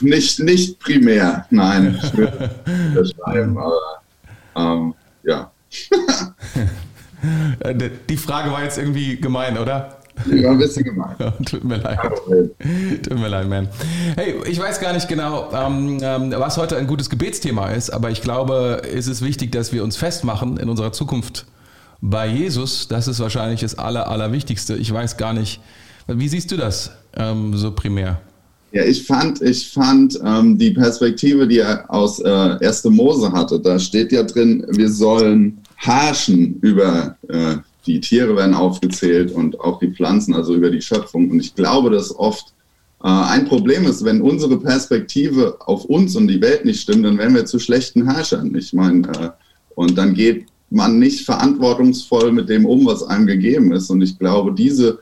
Nicht, 0.00 0.40
nicht 0.40 0.78
primär, 0.80 1.46
nein, 1.50 1.98
ich 2.02 2.16
würde 2.16 2.50
unterschreiben, 2.66 3.56
aber 3.56 4.02
ähm, 4.56 4.94
ja, 5.22 5.49
Die 7.74 8.16
Frage 8.16 8.50
war 8.50 8.62
jetzt 8.62 8.78
irgendwie 8.78 9.16
gemein, 9.20 9.58
oder? 9.58 10.00
die 10.26 10.42
war 10.44 10.52
ein 10.52 10.58
bisschen 10.58 10.84
gemein. 10.84 11.14
Tut 11.46 11.64
mir 11.64 11.76
leid. 11.76 11.98
Tut 13.02 13.18
mir 13.18 13.28
leid, 13.28 13.48
man. 13.48 13.68
Hey, 14.16 14.34
ich 14.46 14.58
weiß 14.58 14.80
gar 14.80 14.92
nicht 14.92 15.08
genau, 15.08 15.50
ähm, 15.52 15.98
ähm, 16.02 16.34
was 16.36 16.56
heute 16.56 16.76
ein 16.76 16.86
gutes 16.86 17.10
Gebetsthema 17.10 17.70
ist, 17.70 17.90
aber 17.90 18.10
ich 18.10 18.22
glaube, 18.22 18.82
es 18.94 19.06
ist 19.06 19.22
wichtig, 19.22 19.52
dass 19.52 19.72
wir 19.72 19.82
uns 19.84 19.96
festmachen 19.96 20.56
in 20.56 20.68
unserer 20.68 20.92
Zukunft 20.92 21.46
bei 22.00 22.26
Jesus. 22.26 22.88
Das 22.88 23.08
ist 23.08 23.20
wahrscheinlich 23.20 23.60
das 23.60 23.78
Aller, 23.78 24.08
Allerwichtigste. 24.08 24.76
Ich 24.76 24.92
weiß 24.92 25.16
gar 25.16 25.32
nicht, 25.32 25.60
wie 26.06 26.28
siehst 26.28 26.50
du 26.50 26.56
das 26.56 26.92
ähm, 27.16 27.56
so 27.56 27.72
primär? 27.72 28.20
Ja, 28.72 28.84
ich 28.84 29.04
fand, 29.04 29.42
ich 29.42 29.68
fand 29.72 30.18
ähm, 30.24 30.56
die 30.56 30.70
Perspektive, 30.70 31.48
die 31.48 31.58
er 31.58 31.84
aus 31.88 32.20
äh, 32.20 32.28
1. 32.28 32.84
Mose 32.84 33.32
hatte, 33.32 33.58
da 33.58 33.78
steht 33.80 34.12
ja 34.12 34.22
drin, 34.22 34.64
wir 34.70 34.88
sollen 34.88 35.58
herrschen 35.80 36.58
über 36.60 37.16
äh, 37.28 37.56
die 37.86 38.00
Tiere 38.00 38.36
werden 38.36 38.54
aufgezählt 38.54 39.32
und 39.32 39.58
auch 39.60 39.78
die 39.78 39.90
Pflanzen, 39.90 40.34
also 40.34 40.54
über 40.54 40.70
die 40.70 40.82
Schöpfung. 40.82 41.30
Und 41.30 41.40
ich 41.40 41.54
glaube, 41.54 41.90
dass 41.90 42.14
oft 42.14 42.52
äh, 43.02 43.08
ein 43.08 43.46
Problem 43.46 43.86
ist, 43.86 44.04
wenn 44.04 44.20
unsere 44.20 44.58
Perspektive 44.58 45.56
auf 45.60 45.86
uns 45.86 46.14
und 46.16 46.28
die 46.28 46.42
Welt 46.42 46.66
nicht 46.66 46.82
stimmt, 46.82 47.06
dann 47.06 47.16
werden 47.16 47.34
wir 47.34 47.46
zu 47.46 47.58
schlechten 47.58 48.10
Herrschern. 48.10 48.54
Ich 48.54 48.74
meine, 48.74 49.08
äh, 49.08 49.30
und 49.74 49.96
dann 49.96 50.12
geht 50.12 50.46
man 50.68 50.98
nicht 50.98 51.24
verantwortungsvoll 51.24 52.30
mit 52.30 52.50
dem 52.50 52.66
um, 52.66 52.84
was 52.84 53.02
einem 53.02 53.26
gegeben 53.26 53.72
ist. 53.72 53.88
Und 53.88 54.02
ich 54.02 54.18
glaube, 54.18 54.52
diese 54.52 54.98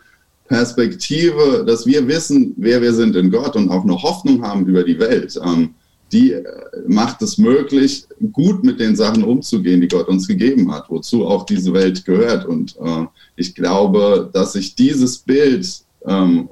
Perspektive, 0.47 1.65
dass 1.67 1.87
wir 1.87 2.07
wissen, 2.07 2.55
wer 2.57 2.81
wir 2.81 2.95
sind 2.95 3.17
in 3.17 3.33
Gott 3.33 3.57
und 3.57 3.69
auch 3.69 3.83
eine 3.83 4.01
Hoffnung 4.01 4.43
haben 4.43 4.65
über 4.67 4.85
die 4.85 4.99
Welt, 5.01 5.39
ähm, 5.45 5.75
die 6.13 6.33
äh, 6.33 6.45
macht 6.87 7.23
es 7.23 7.39
möglich, 7.39 8.07
gut 8.33 8.65
mit 8.65 8.81
den 8.81 8.97
Sachen 8.97 9.25
umzugehen, 9.25 9.81
die 9.81 9.89
Gott 9.89 10.09
uns 10.09 10.27
gegeben 10.27 10.73
hat, 10.73 10.89
wozu 10.89 11.27
auch 11.27 11.45
diese 11.45 11.73
Welt 11.73 12.05
gehört. 12.05 12.47
Und 12.47 12.77
äh, 12.77 13.07
ich 13.37 13.55
glaube, 13.55 14.31
dass 14.33 14.55
sich 14.55 14.75
dieses 14.75 15.19
Bild 15.19 15.69
ähm, 16.07 16.49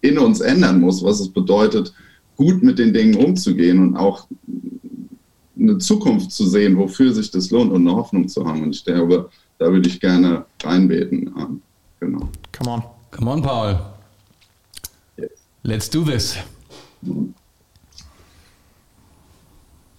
in 0.00 0.18
uns 0.18 0.40
ändern 0.40 0.80
muss, 0.80 1.02
was 1.02 1.20
es 1.20 1.28
bedeutet, 1.28 1.92
gut 2.36 2.62
mit 2.62 2.78
den 2.78 2.92
Dingen 2.92 3.16
umzugehen 3.16 3.80
und 3.80 3.96
auch 3.96 4.26
eine 5.58 5.78
Zukunft 5.78 6.30
zu 6.30 6.46
sehen, 6.46 6.76
wofür 6.76 7.12
sich 7.12 7.30
das 7.30 7.50
lohnt 7.50 7.72
und 7.72 7.86
eine 7.86 7.96
Hoffnung 7.96 8.28
zu 8.28 8.46
haben. 8.46 8.62
Und 8.62 8.74
ich 8.74 8.84
glaube, 8.84 9.28
da 9.58 9.70
würde 9.72 9.88
ich 9.88 10.00
gerne 10.00 10.44
reinbeten. 10.62 11.34
Ähm, 11.36 11.62
genau. 12.00 12.28
Come 12.56 12.70
on. 12.70 12.82
Come 13.10 13.30
on, 13.30 13.42
Paul. 13.42 13.80
Yes. 15.16 15.30
Let's 15.62 15.90
do 15.90 16.04
this. 16.04 16.36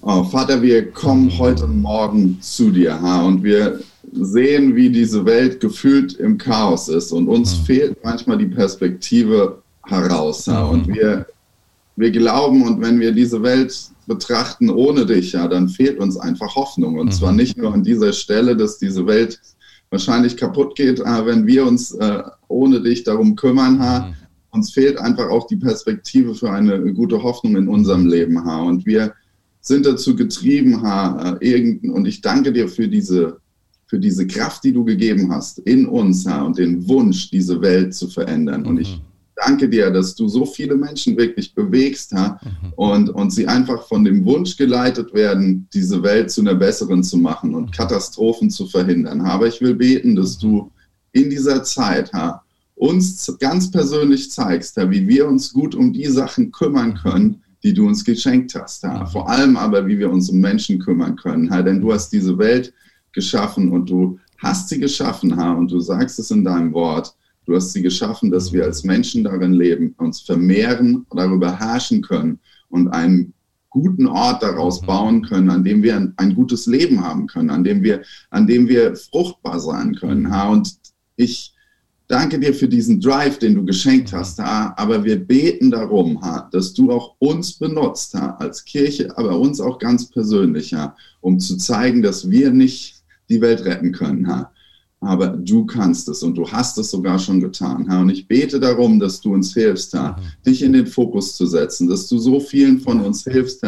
Oh, 0.02 0.24
Vater, 0.24 0.62
wir 0.62 0.92
kommen 0.92 1.38
heute 1.38 1.68
Morgen 1.68 2.38
zu 2.42 2.72
dir 2.72 3.02
ha, 3.02 3.22
und 3.26 3.44
wir 3.44 3.82
sehen, 4.14 4.74
wie 4.74 4.90
diese 4.90 5.26
Welt 5.26 5.60
gefühlt 5.60 6.14
im 6.14 6.38
Chaos 6.38 6.88
ist 6.88 7.12
und 7.12 7.28
uns 7.28 7.60
mhm. 7.60 7.64
fehlt 7.66 7.98
manchmal 8.04 8.38
die 8.38 8.46
Perspektive 8.46 9.62
heraus. 9.86 10.48
Ha, 10.48 10.64
mhm. 10.64 10.70
Und 10.70 10.88
wir, 10.88 11.26
wir 11.98 12.12
glauben 12.12 12.62
und 12.62 12.82
wenn 12.82 12.98
wir 13.02 13.12
diese 13.12 13.44
Welt 13.44 13.76
betrachten 14.08 14.70
ohne 14.70 15.06
dich, 15.06 15.34
ja, 15.34 15.50
dann 15.50 15.68
fehlt 15.68 16.00
uns 16.00 16.16
einfach 16.16 16.56
Hoffnung. 16.56 16.98
Und 16.98 17.08
mhm. 17.08 17.12
zwar 17.12 17.34
nicht 17.34 17.58
nur 17.58 17.74
an 17.74 17.84
dieser 17.84 18.14
Stelle, 18.14 18.56
dass 18.56 18.78
diese 18.78 19.06
Welt 19.06 19.38
wahrscheinlich 19.90 20.38
kaputt 20.38 20.78
geht, 20.78 21.02
äh, 21.02 21.26
wenn 21.26 21.46
wir 21.46 21.66
uns 21.66 21.92
äh, 21.92 22.24
ohne 22.48 22.82
dich 22.82 23.04
darum 23.04 23.36
kümmern. 23.36 23.82
Ha. 23.82 24.00
Mhm. 24.00 24.14
Uns 24.52 24.72
fehlt 24.72 24.98
einfach 24.98 25.30
auch 25.30 25.46
die 25.46 25.58
Perspektive 25.58 26.34
für 26.36 26.52
eine 26.52 26.94
gute 26.94 27.22
Hoffnung 27.22 27.58
in 27.58 27.68
unserem 27.68 28.08
Leben. 28.08 28.46
Ha. 28.46 28.62
Und 28.62 28.86
wir 28.86 29.14
sind 29.62 29.86
dazu 29.86 30.16
getrieben, 30.16 30.82
ha, 30.82 31.38
äh, 31.42 31.80
und 31.90 32.06
ich 32.08 32.22
danke 32.22 32.52
dir 32.52 32.68
für 32.68 32.88
diese, 32.88 33.40
für 33.88 34.00
diese 34.00 34.26
Kraft, 34.28 34.64
die 34.64 34.74
du 34.74 34.84
gegeben 34.84 35.32
hast 35.32 35.60
in 35.60 35.86
uns 35.86 36.26
ha, 36.26 36.44
und 36.44 36.58
den 36.58 36.88
Wunsch, 36.88 37.30
diese 37.30 37.62
Welt 37.62 37.94
zu 37.94 38.08
verändern. 38.08 38.62
Mhm. 38.62 38.68
Und 38.68 38.80
ich 38.80 38.98
mhm. 38.98 39.02
danke 39.36 39.70
dir, 39.70 39.92
dass 39.92 40.16
du 40.16 40.28
so 40.28 40.46
viele 40.46 40.76
Menschen 40.76 41.18
wirklich 41.18 41.54
bewegst 41.54 42.14
ha, 42.14 42.40
mhm. 42.44 42.74
und, 42.76 43.10
und 43.10 43.32
sie 43.32 43.48
einfach 43.48 43.88
von 43.88 44.06
dem 44.06 44.26
Wunsch 44.26 44.56
geleitet 44.56 45.14
werden, 45.14 45.68
diese 45.74 46.02
Welt 46.04 46.32
zu 46.32 46.42
einer 46.42 46.56
besseren 46.56 47.04
zu 47.04 47.18
machen 47.18 47.54
und 47.54 47.68
mhm. 47.68 47.72
Katastrophen 47.72 48.50
zu 48.50 48.66
verhindern. 48.68 49.22
Aber 49.22 49.48
ich 49.48 49.60
will 49.60 49.76
beten, 49.76 50.16
dass 50.16 50.38
du 50.38 50.72
in 51.12 51.30
dieser 51.30 51.64
Zeit 51.64 52.14
ha, 52.14 52.44
uns 52.76 53.36
ganz 53.40 53.70
persönlich 53.70 54.32
zeigst, 54.32 54.78
wie 54.78 55.06
wir 55.06 55.28
uns 55.28 55.52
gut 55.52 55.76
um 55.76 55.92
die 55.92 56.06
Sachen 56.06 56.50
kümmern 56.52 56.94
können, 56.94 57.44
die 57.64 57.74
du 57.74 57.88
uns 57.88 58.04
geschenkt 58.04 58.56
hast. 58.56 58.84
Ja. 58.84 59.06
Vor 59.06 59.30
allem 59.30 59.58
aber, 59.58 59.86
wie 59.88 60.00
wir 60.00 60.12
uns 60.12 60.30
um 60.30 60.40
Menschen 60.40 60.80
kümmern 60.80 61.16
können. 61.16 61.48
Ja. 61.48 61.62
Denn 61.62 61.82
du 61.82 61.92
hast 61.92 62.12
diese 62.12 62.38
Welt 62.38 62.74
geschaffen 63.12 63.70
und 63.72 63.90
du 63.90 64.20
hast 64.38 64.70
sie 64.70 64.80
geschaffen 64.80 65.32
ja. 65.32 65.54
und 65.54 65.72
du 65.72 65.80
sagst 65.80 66.20
es 66.20 66.32
in 66.32 66.44
deinem 66.44 66.74
Wort. 66.74 67.16
Du 67.46 67.56
hast 67.56 67.74
sie 67.74 67.82
geschaffen, 67.82 68.30
dass 68.30 68.54
wir 68.54 68.64
als 68.64 68.84
Menschen 68.84 69.24
darin 69.24 69.54
leben, 69.54 69.96
uns 69.98 70.22
vermehren, 70.22 71.06
darüber 71.10 71.58
herrschen 71.58 72.02
können 72.02 72.40
und 72.70 72.90
einen 72.90 73.34
guten 73.70 74.08
Ort 74.08 74.44
daraus 74.44 74.82
mhm. 74.82 74.86
bauen 74.86 75.22
können, 75.24 75.50
an 75.50 75.64
dem 75.64 75.84
wir 75.84 75.96
ein, 75.96 76.14
ein 76.18 76.36
gutes 76.36 76.66
Leben 76.66 77.04
haben 77.04 77.28
können, 77.28 77.50
an 77.50 77.64
dem 77.64 77.84
wir, 77.84 78.02
an 78.30 78.48
dem 78.48 78.68
wir 78.68 78.96
fruchtbar 78.96 79.60
sein 79.60 79.96
können. 79.96 80.24
Ja. 80.24 80.50
Und 80.50 80.76
ich, 81.16 81.54
Danke 82.10 82.40
dir 82.40 82.56
für 82.56 82.68
diesen 82.68 83.00
Drive, 83.00 83.38
den 83.38 83.54
du 83.54 83.64
geschenkt 83.64 84.12
hast, 84.14 84.40
aber 84.40 85.04
wir 85.04 85.24
beten 85.24 85.70
darum, 85.70 86.20
dass 86.52 86.74
du 86.74 86.92
auch 86.92 87.14
uns 87.20 87.54
benutzt 87.54 88.16
als 88.16 88.66
Kirche, 88.66 89.16
aber 89.16 89.40
uns 89.40 89.62
auch 89.62 89.78
ganz 89.78 90.10
persönlich, 90.10 90.76
um 91.22 91.40
zu 91.40 91.56
zeigen, 91.58 92.02
dass 92.02 92.28
wir 92.28 92.50
nicht 92.50 93.04
die 93.30 93.40
Welt 93.42 93.64
retten 93.64 93.92
können. 93.92 94.28
Aber 95.02 95.28
du 95.28 95.68
kannst 95.68 96.10
es 96.10 96.24
und 96.24 96.36
du 96.36 96.50
hast 96.52 96.80
es 96.80 96.90
sogar 96.90 97.20
schon 97.20 97.40
getan. 97.42 97.88
Und 97.88 98.10
ich 98.10 98.28
bete 98.28 98.60
darum, 98.60 99.00
dass 99.00 99.22
du 99.22 99.34
uns 99.34 99.54
hilfst, 99.54 99.94
mhm. 99.94 100.16
dich 100.44 100.64
in 100.64 100.74
den 100.74 100.88
Fokus 100.88 101.36
zu 101.38 101.46
setzen, 101.46 101.88
dass 101.88 102.08
du 102.08 102.18
so 102.18 102.40
vielen 102.40 102.80
von 102.80 103.02
uns 103.02 103.24
hilfst, 103.24 103.62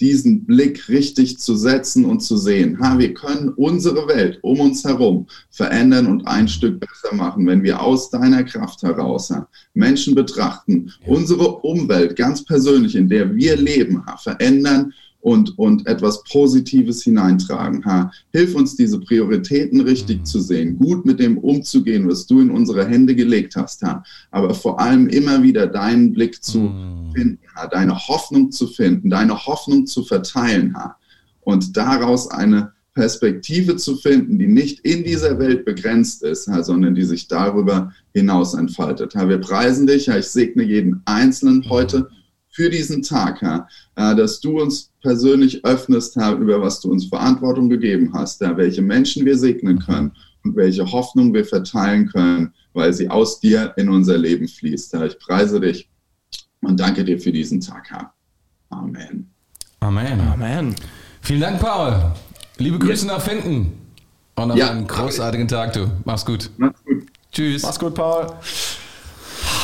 diesen 0.00 0.44
Blick 0.44 0.88
richtig 0.88 1.38
zu 1.38 1.56
setzen 1.56 2.04
und 2.04 2.20
zu 2.20 2.36
sehen. 2.36 2.78
Ha, 2.80 2.98
wir 2.98 3.14
können 3.14 3.50
unsere 3.50 4.08
Welt 4.08 4.38
um 4.42 4.60
uns 4.60 4.84
herum 4.84 5.26
verändern 5.50 6.06
und 6.06 6.26
ein 6.26 6.48
Stück 6.48 6.80
besser 6.80 7.14
machen, 7.14 7.46
wenn 7.46 7.62
wir 7.62 7.80
aus 7.80 8.10
deiner 8.10 8.44
Kraft 8.44 8.82
heraus 8.82 9.30
ha, 9.30 9.48
Menschen 9.74 10.14
betrachten, 10.14 10.92
ja. 11.00 11.12
unsere 11.12 11.58
Umwelt 11.58 12.16
ganz 12.16 12.44
persönlich, 12.44 12.96
in 12.96 13.08
der 13.08 13.34
wir 13.34 13.56
leben, 13.56 14.04
ha, 14.06 14.16
verändern 14.16 14.92
und, 15.24 15.58
und 15.58 15.86
etwas 15.86 16.22
Positives 16.24 17.02
hineintragen. 17.02 17.82
Ha, 17.86 18.12
hilf 18.32 18.54
uns, 18.54 18.76
diese 18.76 19.00
Prioritäten 19.00 19.80
richtig 19.80 20.20
mhm. 20.20 20.24
zu 20.26 20.38
sehen, 20.38 20.76
gut 20.76 21.06
mit 21.06 21.18
dem 21.18 21.38
umzugehen, 21.38 22.06
was 22.06 22.26
du 22.26 22.40
in 22.40 22.50
unsere 22.50 22.86
Hände 22.86 23.14
gelegt 23.14 23.56
hast. 23.56 23.82
Ha, 23.82 24.04
aber 24.30 24.52
vor 24.52 24.78
allem 24.78 25.08
immer 25.08 25.42
wieder 25.42 25.66
deinen 25.66 26.12
Blick 26.12 26.44
zu 26.44 26.58
mhm. 26.58 27.12
finden, 27.14 27.38
ha, 27.56 27.66
deine 27.68 27.98
Hoffnung 27.98 28.52
zu 28.52 28.66
finden, 28.66 29.08
deine 29.08 29.46
Hoffnung 29.46 29.86
zu 29.86 30.04
verteilen 30.04 30.74
ha, 30.76 30.98
und 31.40 31.74
daraus 31.74 32.30
eine 32.30 32.72
Perspektive 32.92 33.76
zu 33.76 33.96
finden, 33.96 34.38
die 34.38 34.46
nicht 34.46 34.80
in 34.80 35.04
dieser 35.04 35.38
Welt 35.38 35.64
begrenzt 35.64 36.22
ist, 36.22 36.44
sondern 36.44 36.94
die 36.94 37.02
sich 37.02 37.28
darüber 37.28 37.92
hinaus 38.12 38.52
entfaltet. 38.52 39.14
Wir 39.14 39.38
preisen 39.38 39.86
dich, 39.86 40.06
ich 40.06 40.26
segne 40.26 40.64
jeden 40.64 41.00
Einzelnen 41.06 41.60
mhm. 41.60 41.70
heute 41.70 42.10
für 42.54 42.70
diesen 42.70 43.02
Tag, 43.02 43.42
Herr, 43.42 43.68
äh, 43.96 44.14
dass 44.14 44.40
du 44.40 44.60
uns 44.60 44.92
persönlich 45.02 45.64
öffnest, 45.64 46.14
Herr, 46.14 46.36
über 46.36 46.60
was 46.62 46.80
du 46.80 46.90
uns 46.90 47.06
Verantwortung 47.06 47.68
gegeben 47.68 48.12
hast, 48.14 48.40
Herr, 48.40 48.56
welche 48.56 48.80
Menschen 48.80 49.26
wir 49.26 49.36
segnen 49.36 49.80
können 49.80 50.12
und 50.44 50.54
welche 50.54 50.90
Hoffnung 50.90 51.34
wir 51.34 51.44
verteilen 51.44 52.08
können, 52.08 52.54
weil 52.72 52.92
sie 52.92 53.10
aus 53.10 53.40
dir 53.40 53.74
in 53.76 53.88
unser 53.88 54.16
Leben 54.16 54.46
fließt. 54.46 54.92
Herr, 54.92 55.06
ich 55.06 55.18
preise 55.18 55.60
dich 55.60 55.88
und 56.60 56.78
danke 56.78 57.04
dir 57.04 57.18
für 57.20 57.32
diesen 57.32 57.60
Tag, 57.60 57.90
Herr. 57.90 58.12
Amen. 58.70 59.28
Amen. 59.80 60.20
Amen. 60.20 60.74
Vielen 61.22 61.40
Dank, 61.40 61.60
Paul. 61.60 62.12
Liebe 62.58 62.78
Grüße 62.78 63.06
ja. 63.06 63.14
nach 63.14 63.20
Finden. 63.20 63.72
Und 64.36 64.48
noch 64.48 64.56
ja. 64.56 64.70
einen 64.70 64.86
großartigen 64.86 65.48
Tag, 65.48 65.72
du. 65.72 65.90
Mach's 66.04 66.24
gut. 66.24 66.50
Mach's 66.56 66.82
gut. 66.84 67.06
Tschüss. 67.32 67.62
Mach's 67.62 67.78
gut, 67.78 67.94
Paul. 67.94 68.26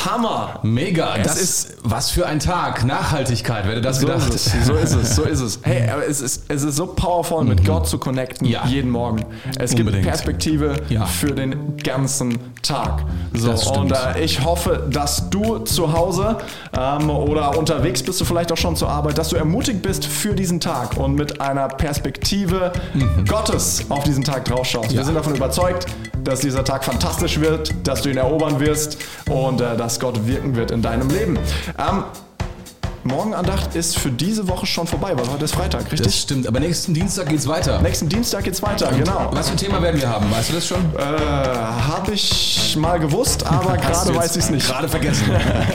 Hammer. 0.05 0.59
Mega. 0.63 1.15
Es 1.17 1.27
das 1.27 1.41
ist 1.41 1.77
was 1.83 2.11
für 2.11 2.25
ein 2.25 2.39
Tag. 2.39 2.85
Nachhaltigkeit, 2.85 3.63
wer 3.65 3.71
hätte 3.71 3.81
das 3.81 3.99
so 3.99 4.07
gedacht? 4.07 4.33
Ist 4.33 4.47
es, 4.47 4.65
so 4.65 4.73
ist 4.73 4.93
es, 4.93 5.15
so 5.15 5.23
ist 5.23 5.41
es. 5.41 5.59
Hey, 5.71 5.89
aber 5.89 6.05
es 6.05 6.21
ist, 6.21 6.45
es 6.47 6.63
ist 6.63 6.75
so 6.75 6.87
powerful, 6.87 7.43
mit 7.43 7.61
mhm. 7.61 7.65
Gott 7.65 7.87
zu 7.87 7.97
connecten, 7.97 8.47
ja. 8.47 8.65
jeden 8.65 8.89
Morgen. 8.89 9.25
Es 9.57 9.71
Unbedingt. 9.71 9.93
gibt 9.93 10.07
Perspektive 10.07 10.75
ja. 10.89 11.05
für 11.05 11.33
den 11.33 11.77
ganzen 11.77 12.39
Tag. 12.61 13.03
So, 13.33 13.51
und 13.73 13.91
äh, 13.91 14.23
ich 14.23 14.43
hoffe, 14.43 14.87
dass 14.89 15.29
du 15.29 15.59
zu 15.59 15.93
Hause 15.93 16.37
ähm, 16.77 17.09
oder 17.09 17.57
unterwegs 17.57 18.03
bist 18.03 18.19
du 18.19 18.25
vielleicht 18.25 18.51
auch 18.51 18.57
schon 18.57 18.75
zur 18.75 18.89
Arbeit, 18.89 19.17
dass 19.17 19.29
du 19.29 19.35
ermutigt 19.35 19.81
bist 19.81 20.05
für 20.05 20.33
diesen 20.33 20.59
Tag 20.59 20.97
und 20.97 21.15
mit 21.15 21.39
einer 21.39 21.67
Perspektive 21.67 22.71
mhm. 22.93 23.25
Gottes 23.25 23.85
auf 23.89 24.03
diesen 24.03 24.23
Tag 24.23 24.45
drauf 24.45 24.65
schaust. 24.65 24.91
Ja. 24.91 24.99
Wir 24.99 25.05
sind 25.05 25.15
davon 25.15 25.35
überzeugt, 25.35 25.85
dass 26.23 26.41
dieser 26.41 26.63
Tag 26.63 26.83
fantastisch 26.83 27.39
wird, 27.39 27.73
dass 27.83 28.01
du 28.01 28.09
ihn 28.09 28.17
erobern 28.17 28.59
wirst 28.59 28.97
und 29.29 29.61
äh, 29.61 29.75
dass 29.77 29.90
Gott 29.99 30.27
wirken 30.27 30.55
wird 30.55 30.71
in 30.71 30.81
deinem 30.81 31.09
Leben. 31.09 31.37
Ähm, 31.77 32.03
Morgenandacht 33.03 33.75
ist 33.75 33.97
für 33.97 34.11
diese 34.11 34.47
Woche 34.47 34.65
schon 34.65 34.85
vorbei, 34.85 35.13
weil 35.15 35.27
heute 35.31 35.45
ist 35.45 35.55
Freitag, 35.55 35.83
richtig? 35.91 36.01
Das 36.01 36.17
stimmt, 36.17 36.47
aber 36.47 36.59
nächsten 36.59 36.93
Dienstag 36.93 37.29
geht's 37.29 37.47
weiter. 37.47 37.81
Nächsten 37.81 38.07
Dienstag 38.07 38.43
geht's 38.43 38.61
weiter, 38.61 38.89
Und 38.89 38.99
genau. 38.99 39.29
Was 39.31 39.47
für 39.47 39.55
ein 39.55 39.57
Thema 39.57 39.81
werden 39.81 39.99
wir 39.99 40.07
haben? 40.07 40.29
Weißt 40.31 40.49
du 40.49 40.53
das 40.53 40.67
schon? 40.67 40.79
Äh, 40.95 41.01
habe 41.01 42.11
ich 42.13 42.77
mal 42.79 42.99
gewusst, 42.99 43.45
aber 43.45 43.77
gerade 43.77 44.15
weiß 44.15 44.35
ich 44.35 44.43
es 44.43 44.49
nicht. 44.51 44.67
Gerade 44.67 44.87
vergessen. 44.87 45.25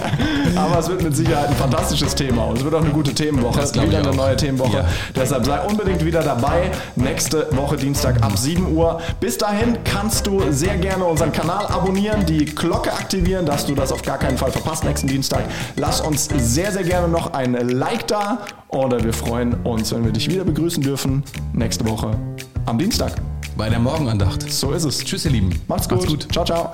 aber 0.57 0.79
es 0.79 0.89
wird 0.89 1.03
mit 1.03 1.17
Sicherheit 1.17 1.49
ein 1.49 1.57
fantastisches 1.57 2.15
Thema 2.15 2.45
und 2.45 2.59
es 2.59 2.65
wird 2.65 2.75
auch 2.75 2.83
eine 2.83 2.91
gute 2.91 3.13
Themenwoche. 3.13 3.61
Das 3.61 3.75
wieder 3.75 3.99
eine 3.99 4.15
neue 4.15 4.37
Themenwoche. 4.37 4.79
Ja. 4.79 4.85
Deshalb 5.15 5.47
sei 5.47 5.61
unbedingt 5.63 6.05
wieder 6.05 6.23
dabei. 6.23 6.71
Nächste 6.95 7.49
Woche 7.57 7.77
Dienstag 7.77 8.23
ab 8.23 8.39
7 8.39 8.77
Uhr. 8.77 9.01
Bis 9.19 9.37
dahin 9.37 9.79
kannst 9.83 10.29
du 10.29 10.53
sehr 10.53 10.77
gerne 10.77 11.05
unseren 11.05 11.33
Kanal 11.33 11.67
abonnieren, 11.67 12.25
die 12.25 12.45
Glocke 12.45 12.93
aktivieren, 12.93 13.47
dass 13.47 13.67
du 13.67 13.75
das 13.75 13.91
auf 13.91 14.03
gar 14.03 14.19
keinen 14.19 14.39
Fall 14.39 14.53
verpasst 14.53 14.85
nächsten 14.85 15.09
Dienstag. 15.09 15.45
Lass 15.75 16.01
uns 16.01 16.29
sehr, 16.37 16.71
sehr 16.71 16.85
gerne 16.85 17.09
noch 17.09 17.16
noch 17.17 17.33
ein 17.33 17.55
Like 17.55 18.07
da 18.09 18.45
oder 18.69 19.03
wir 19.03 19.13
freuen 19.13 19.55
uns, 19.65 19.93
wenn 19.93 20.05
wir 20.05 20.13
dich 20.13 20.29
wieder 20.29 20.45
begrüßen 20.45 20.83
dürfen 20.83 21.23
nächste 21.55 21.89
Woche 21.89 22.11
am 22.67 22.79
Dienstag. 22.79 23.13
Bei 23.57 23.71
der 23.71 23.79
Morgenandacht. 23.79 24.43
So 24.53 24.73
ist 24.73 24.85
es. 24.85 24.99
Tschüss, 24.99 25.25
ihr 25.25 25.31
Lieben. 25.31 25.51
Macht's 25.67 25.89
gut. 25.89 25.99
Macht's 25.99 26.11
gut. 26.11 26.29
Ciao, 26.31 26.45
ciao. 26.45 26.73